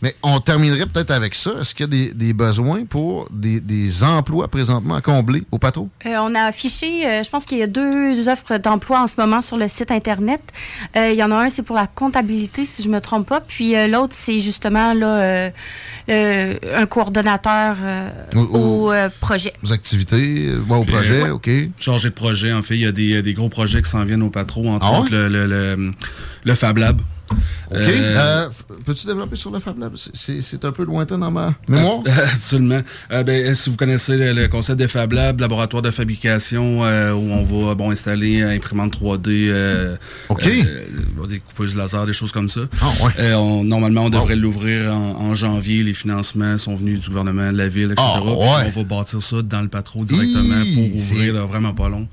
Mais 0.00 0.14
on 0.22 0.40
terminerait 0.40 0.86
peut-être 0.86 1.10
avec 1.10 1.34
ça. 1.34 1.52
Est-ce 1.60 1.74
qu'il 1.74 1.84
y 1.84 1.88
a 1.88 1.90
des, 2.08 2.14
des 2.14 2.32
besoins 2.32 2.84
pour 2.84 3.28
des, 3.30 3.60
des 3.60 4.02
emplois 4.02 4.48
présentement 4.48 4.94
à 4.96 5.00
combler 5.00 5.42
au 5.52 5.58
patron? 5.58 5.88
Euh, 6.06 6.16
on 6.20 6.34
a 6.34 6.42
affiché, 6.44 7.06
euh, 7.06 7.22
je 7.22 7.30
pense 7.30 7.44
qu'il 7.46 7.58
y 7.58 7.62
a 7.62 7.66
deux 7.66 8.28
offres 8.28 8.56
d'emploi 8.58 9.00
en 9.02 9.06
ce 9.06 9.14
moment 9.20 9.40
sur 9.40 9.56
le 9.56 9.68
site 9.68 9.90
Internet. 9.90 10.40
Euh, 10.96 11.10
il 11.12 11.16
y 11.18 11.22
en 11.22 11.30
a 11.30 11.36
un, 11.36 11.48
c'est 11.48 11.62
pour 11.62 11.76
la 11.76 11.86
comptabilité, 11.86 12.64
si 12.64 12.82
je 12.82 12.88
me 12.88 13.00
trompe 13.00 13.28
pas. 13.28 13.40
Puis 13.40 13.76
euh, 13.76 13.86
l'autre, 13.86 14.14
c'est 14.16 14.38
justement 14.38 14.94
là, 14.94 15.20
euh, 15.20 15.50
euh, 16.08 16.54
un 16.74 16.86
coordonnateur 16.86 17.76
euh, 17.80 18.10
Au- 18.34 18.38
au- 18.38 18.58
au 18.86 18.92
euh, 18.92 19.08
projet. 19.20 19.52
Aux 19.64 19.72
activités, 19.72 20.52
ouais, 20.68 20.76
au 20.76 20.84
projet, 20.84 21.22
ouais. 21.22 21.30
OK. 21.30 21.50
Chargé 21.78 22.08
de 22.08 22.14
projet, 22.14 22.52
en 22.52 22.62
fait, 22.62 22.74
il 22.74 22.80
y 22.80 22.86
a 22.86 22.92
des, 22.92 23.22
des 23.22 23.34
gros 23.34 23.48
projets 23.48 23.82
qui 23.82 23.90
s'en 23.90 24.04
viennent 24.04 24.22
au 24.22 24.30
patron, 24.30 24.74
entre 24.74 24.86
Ah 24.86 24.92
ouais? 24.92 24.98
autres 24.98 25.12
le, 25.12 25.28
le, 25.28 25.46
le, 25.46 25.90
le 26.44 26.54
Fab 26.54 26.76
Lab. 26.78 27.00
OK. 27.70 27.78
Euh, 27.80 28.12
Euh, 28.22 28.48
Peux-tu 28.84 29.06
développer 29.06 29.36
sur 29.36 29.50
le 29.50 29.58
Fab 29.60 29.78
Lab? 29.78 29.92
C'est- 29.96 30.64
un 30.64 30.72
peu 30.72 30.84
lointain 30.84 31.18
dans 31.18 31.30
ma 31.30 31.54
mémoire. 31.68 32.00
Absolument. 32.34 32.80
Euh, 33.10 33.22
ben, 33.24 33.54
si 33.54 33.68
vous 33.70 33.76
connaissez 33.76 34.16
le, 34.16 34.32
le 34.32 34.48
concept 34.48 34.78
de 34.80 34.86
Fab 34.86 35.12
Lab, 35.12 35.40
laboratoire 35.40 35.82
de 35.82 35.90
fabrication 35.90 36.84
euh, 36.84 37.12
où 37.12 37.18
on 37.32 37.42
va 37.42 37.74
bon 37.74 37.90
installer 37.90 38.42
imprimante 38.42 38.92
3D, 38.94 39.48
euh, 39.48 39.96
OK. 40.28 40.46
euh, 40.46 41.26
des 41.28 41.40
coupeuses 41.40 41.76
laser, 41.76 42.06
des 42.06 42.12
choses 42.12 42.32
comme 42.32 42.48
ça. 42.48 42.60
Ah, 42.80 42.90
ouais. 43.04 43.10
Euh, 43.18 43.34
on- 43.34 43.64
normalement, 43.64 44.04
on 44.04 44.10
devrait 44.10 44.36
l'ouvrir 44.36 44.94
en, 44.94 45.16
en 45.30 45.34
janvier. 45.34 45.82
Les 45.82 45.94
financements 45.94 46.58
sont 46.58 46.74
venus 46.74 47.00
du 47.00 47.08
gouvernement, 47.08 47.50
de 47.52 47.56
la 47.58 47.68
ville, 47.68 47.92
etc. 47.92 47.96
Ah, 47.98 48.20
Puis 48.20 48.30
ouais. 48.30 48.36
On 48.66 48.70
va 48.70 48.84
bâtir 48.84 49.20
ça 49.22 49.42
dans 49.42 49.60
le 49.62 49.68
patron 49.68 50.02
directement 50.04 50.62
Hi, 50.64 50.74
pour 50.90 50.96
ouvrir 50.96 51.34
là, 51.34 51.40
vraiment 51.44 51.74
pas 51.74 51.88
long. 51.88 52.06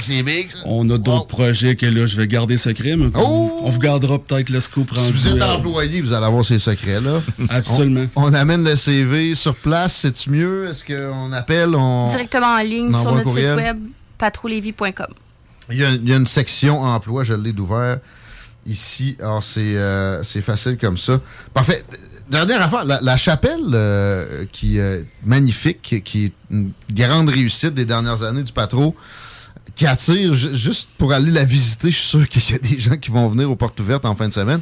c'est 0.00 0.22
big, 0.22 0.50
ça. 0.50 0.58
On 0.66 0.88
a 0.90 0.98
d'autres 0.98 1.26
projets 1.26 1.76
que 1.76 1.86
là, 1.86 2.06
je 2.06 2.16
vais 2.16 2.26
garder 2.26 2.56
secret, 2.56 2.96
mais 2.96 3.06
Oh! 3.14 3.60
on 3.62 3.68
vous 3.70 3.78
gardera 3.80 4.18
peut-être 4.18 4.50
le 4.50 4.60
Si 4.72 5.12
vous 5.12 5.28
êtes 5.28 5.42
employé, 5.42 6.00
vous 6.00 6.12
allez 6.12 6.26
avoir 6.26 6.44
ces 6.44 6.58
secrets-là. 6.58 7.20
Absolument. 7.48 8.06
On, 8.16 8.24
on 8.24 8.34
amène 8.34 8.64
le 8.64 8.76
CV 8.76 9.34
sur 9.34 9.54
place, 9.56 9.94
c'est-tu 9.96 10.30
mieux? 10.30 10.68
Est-ce 10.68 10.84
qu'on 10.84 11.32
appelle? 11.32 11.74
On... 11.74 12.06
Directement 12.06 12.54
en 12.54 12.62
ligne 12.62 12.92
sur 12.92 13.14
notre 13.14 13.30
site 13.34 13.54
web 13.56 13.78
patroulévis.com. 14.18 15.06
Il 15.70 15.78
y, 15.78 15.84
a, 15.84 15.90
il 15.90 16.08
y 16.08 16.12
a 16.12 16.16
une 16.16 16.26
section 16.26 16.82
emploi, 16.82 17.24
je 17.24 17.34
l'ai 17.34 17.52
d'ouvert 17.52 17.98
ici. 18.66 19.16
Alors, 19.20 19.42
c'est 19.42 19.76
euh, 19.76 20.22
c'est 20.22 20.42
facile 20.42 20.76
comme 20.78 20.98
ça. 20.98 21.20
Parfait. 21.52 21.84
Dernière 22.30 22.62
affaire, 22.62 22.84
la, 22.86 23.00
la 23.02 23.16
chapelle 23.18 23.60
euh, 23.74 24.46
qui 24.50 24.78
est 24.78 25.04
magnifique, 25.26 26.02
qui 26.02 26.24
est 26.24 26.32
une 26.50 26.70
grande 26.90 27.28
réussite 27.28 27.74
des 27.74 27.84
dernières 27.84 28.22
années 28.22 28.42
du 28.42 28.52
Patro, 28.52 28.94
qui 29.76 29.86
attire 29.86 30.34
ju- 30.34 30.54
juste 30.54 30.90
pour 30.98 31.12
aller 31.12 31.30
la 31.30 31.44
visiter. 31.44 31.90
Je 31.90 31.96
suis 31.96 32.08
sûr 32.08 32.28
qu'il 32.28 32.42
y 32.50 32.54
a 32.54 32.58
des 32.58 32.78
gens 32.78 32.96
qui 32.96 33.10
vont 33.10 33.28
venir 33.28 33.50
aux 33.50 33.56
portes 33.56 33.78
ouvertes 33.80 34.04
en 34.04 34.14
fin 34.14 34.28
de 34.28 34.32
semaine. 34.32 34.60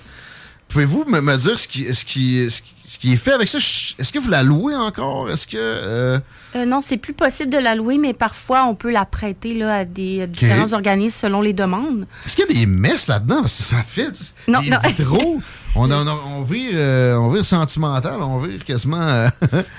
Pouvez-vous 0.69 1.05
me, 1.07 1.21
me 1.21 1.37
dire 1.37 1.59
ce 1.59 1.69
qui, 1.69 1.93
ce, 1.95 2.05
qui, 2.05 2.51
ce, 2.51 2.63
qui, 2.63 2.73
ce 2.87 2.99
qui 2.99 3.13
est 3.13 3.17
fait 3.19 3.33
avec 3.33 3.47
ça? 3.49 3.59
Est-ce 3.59 4.11
que 4.11 4.19
vous 4.19 4.31
la 4.31 4.43
louez 4.43 4.75
encore? 4.75 5.31
Est-ce 5.31 5.47
que... 5.47 5.57
euh, 5.59 6.19
Euh, 6.57 6.65
non, 6.65 6.81
c'est 6.81 6.97
plus 6.97 7.13
possible 7.13 7.51
de 7.53 7.59
la 7.59 7.75
louer, 7.75 7.99
mais 7.99 8.15
parfois 8.15 8.65
on 8.65 8.75
peut 8.75 8.91
la 8.91 9.05
prêter 9.05 9.53
là, 9.55 9.75
à 9.79 9.85
des 9.85 10.21
euh, 10.21 10.27
différents 10.27 10.73
organismes 10.73 11.19
selon 11.21 11.43
les 11.43 11.53
demandes. 11.53 12.07
Est-ce 12.25 12.37
qu'il 12.37 12.47
y 12.49 12.57
a 12.57 12.61
des 12.61 12.67
messes 12.67 13.07
là-dedans? 13.09 13.43
Parce 13.43 13.57
que 13.59 13.63
ça 13.65 13.83
fait. 13.87 14.09
Non, 14.49 14.61
des 14.61 14.71
non. 14.71 14.79
On, 15.75 15.91
on, 15.91 16.07
on, 16.07 16.43
vire, 16.43 16.73
euh, 16.75 17.15
on 17.17 17.31
vire 17.31 17.45
sentimental, 17.47 18.21
on 18.21 18.41
vire 18.41 18.63
quasiment. 18.65 19.01
euh, 19.01 19.29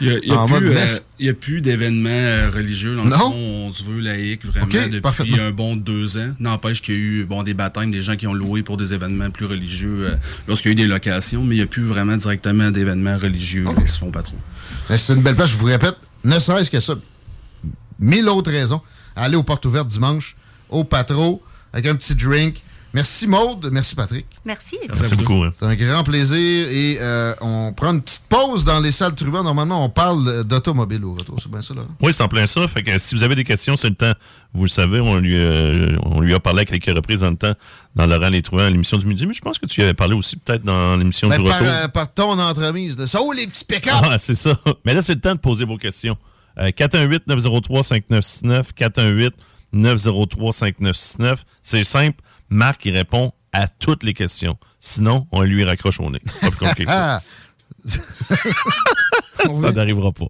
Il 0.01 0.21
n'y 0.25 0.31
a, 0.31 0.35
a 0.35 0.37
en 0.41 0.47
plus, 0.47 0.71
euh, 0.75 1.29
a 1.29 1.33
plus 1.33 1.61
d'événements 1.61 2.49
religieux. 2.51 2.95
Dans 2.95 3.03
le 3.03 3.09
Non? 3.11 3.17
fond, 3.17 3.33
on 3.67 3.71
se 3.71 3.83
veut 3.83 3.99
laïque 3.99 4.43
vraiment 4.43 4.65
depuis 4.91 5.39
un 5.39 5.51
bon 5.51 5.75
deux 5.75 6.17
ans. 6.17 6.33
N'empêche 6.39 6.81
qu'il 6.81 6.95
y 6.95 6.97
a 6.97 7.01
eu 7.01 7.25
bon, 7.25 7.43
des 7.43 7.53
baptêmes, 7.53 7.91
des 7.91 8.01
gens 8.01 8.15
qui 8.15 8.25
ont 8.25 8.33
loué 8.33 8.63
pour 8.63 8.77
des 8.77 8.93
événements 8.95 9.29
plus 9.29 9.45
religieux 9.45 10.07
euh, 10.09 10.15
lorsqu'il 10.47 10.69
y 10.69 10.71
a 10.71 10.73
eu 10.73 10.75
des 10.75 10.87
locations, 10.87 11.43
mais 11.43 11.55
il 11.55 11.57
n'y 11.59 11.63
a 11.63 11.67
plus 11.67 11.83
vraiment 11.85 12.15
directement 12.15 12.71
d'événements 12.71 13.19
religieux 13.19 13.63
là, 13.65 13.73
qui 13.79 13.87
se 13.87 13.99
font 13.99 14.09
pas 14.11 14.23
trop. 14.23 14.37
Mais 14.89 14.97
C'est 14.97 15.13
une 15.13 15.21
belle 15.21 15.35
place, 15.35 15.51
je 15.51 15.57
vous 15.57 15.67
répète, 15.67 15.95
ne 16.23 16.39
serait-ce 16.39 16.71
que 16.71 16.79
ça. 16.79 16.95
Mille 17.99 18.27
autres 18.29 18.51
raisons. 18.51 18.81
Allez 19.15 19.35
aux 19.35 19.43
portes 19.43 19.65
ouvertes 19.65 19.87
dimanche, 19.87 20.35
au 20.69 20.83
Patro, 20.83 21.43
avec 21.71 21.85
un 21.85 21.93
petit 21.95 22.15
drink. 22.15 22.63
Merci 22.93 23.25
Maude, 23.27 23.69
merci 23.71 23.95
Patrick. 23.95 24.27
Merci. 24.45 24.77
Merci 24.87 25.15
beaucoup. 25.15 25.43
hein. 25.43 25.51
C'est 25.59 25.65
un 25.65 25.75
grand 25.75 26.03
plaisir 26.03 26.67
et 26.69 26.97
euh, 27.01 27.33
on 27.41 27.73
prend 27.73 27.91
une 27.91 28.03
petite 28.03 28.27
pause 28.29 28.65
dans 28.65 28.79
les 28.79 28.91
salles 28.91 29.15
Truban. 29.15 29.41
Normalement, 29.43 29.83
on 29.83 29.89
parle 29.89 30.43
d'automobile 30.43 31.03
au 31.03 31.15
retour. 31.15 31.37
C'est 31.41 31.49
bien 31.49 31.63
ça, 31.63 31.73
là? 31.73 31.81
Oui, 32.01 32.13
c'est 32.15 32.21
en 32.21 32.27
plein 32.27 32.45
ça. 32.45 32.67
Fait 32.67 32.83
que 32.83 32.99
si 32.99 33.15
vous 33.15 33.23
avez 33.23 33.33
des 33.33 33.45
questions, 33.45 33.75
c'est 33.77 33.89
le 33.89 33.95
temps. 33.95 34.13
Vous 34.53 34.61
le 34.63 34.69
savez, 34.69 34.99
on 34.99 35.15
lui, 35.17 35.35
euh, 35.35 35.97
on 36.03 36.21
lui 36.21 36.35
a 36.35 36.39
parlé 36.39 36.61
à 36.61 36.65
quelques 36.65 36.95
reprises 36.95 37.21
dans 37.21 37.31
le 37.31 37.35
temps, 37.35 37.55
dans 37.95 38.05
Laurent 38.05 38.29
Les 38.29 38.43
Truands, 38.43 38.59
à 38.65 38.69
l'émission 38.69 38.97
du 38.97 39.07
midi, 39.07 39.25
mais 39.25 39.33
je 39.33 39.41
pense 39.41 39.57
que 39.57 39.65
tu 39.65 39.81
y 39.81 39.83
avais 39.83 39.95
parlé 39.95 40.13
aussi 40.13 40.35
peut-être 40.37 40.63
dans 40.63 40.95
l'émission 40.95 41.29
Ben, 41.29 41.41
du 41.41 41.49
par, 41.49 41.57
retour. 41.59 41.73
euh, 41.73 41.87
par 41.87 42.13
ton 42.13 42.37
entremise. 42.39 42.95
De 42.95 43.07
ça, 43.07 43.19
oh, 43.23 43.33
les 43.33 43.47
petits 43.47 43.65
pick 43.65 43.89
Ah, 43.91 44.19
c'est 44.19 44.35
ça. 44.35 44.55
Mais 44.85 44.93
là, 44.93 45.01
c'est 45.01 45.15
le 45.15 45.19
temps 45.21 45.33
de 45.33 45.39
poser 45.39 45.65
vos 45.65 45.77
questions. 45.77 46.15
Euh, 46.59 46.69
418-903-5969, 46.69 49.31
418-903-5969. 49.73 51.35
C'est 51.61 51.83
simple. 51.83 52.17
Marc, 52.53 52.85
il 52.85 52.95
répond 52.95 53.31
à 53.51 53.67
toutes 53.67 54.03
les 54.03 54.13
questions. 54.13 54.57
Sinon, 54.79 55.27
on 55.31 55.41
lui 55.41 55.63
raccroche 55.63 55.99
au 55.99 56.09
nez. 56.09 56.19
Pas 56.19 56.49
plus 56.49 56.57
compliqué 56.57 56.85
que 56.85 56.91
ça. 56.91 57.17
Ah! 57.17 57.21
Ça 59.53 59.71
n'arrivera 59.71 60.11
pas. 60.11 60.27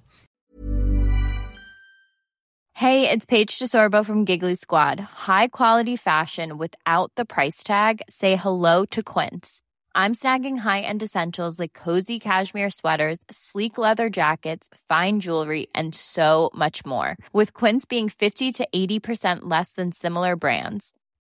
Hey, 2.76 3.08
it's 3.08 3.26
Paige 3.26 3.60
DeSorbo 3.60 4.04
from 4.04 4.26
Giggly 4.26 4.56
Squad. 4.56 5.00
High 5.00 5.50
quality 5.50 5.96
fashion 5.96 6.58
without 6.58 7.12
the 7.16 7.26
price 7.26 7.64
tag. 7.64 8.02
Say 8.10 8.36
hello 8.36 8.86
to 8.86 9.04
Quince. 9.04 9.62
I'm 9.94 10.16
snagging 10.16 10.58
high-end 10.58 11.04
essentials 11.04 11.60
like 11.60 11.74
cozy 11.74 12.20
cashmere 12.20 12.72
sweaters, 12.72 13.20
sleek 13.30 13.78
leather 13.78 14.10
jackets, 14.10 14.68
fine 14.90 15.20
jewelry, 15.20 15.68
and 15.76 15.94
so 15.94 16.50
much 16.56 16.84
more. 16.84 17.16
With 17.32 17.54
Quince 17.54 17.86
being 17.86 18.10
50 18.10 18.52
to 18.54 18.68
80% 18.74 19.42
less 19.44 19.74
than 19.74 19.92
similar 19.92 20.36
brands. 20.36 20.94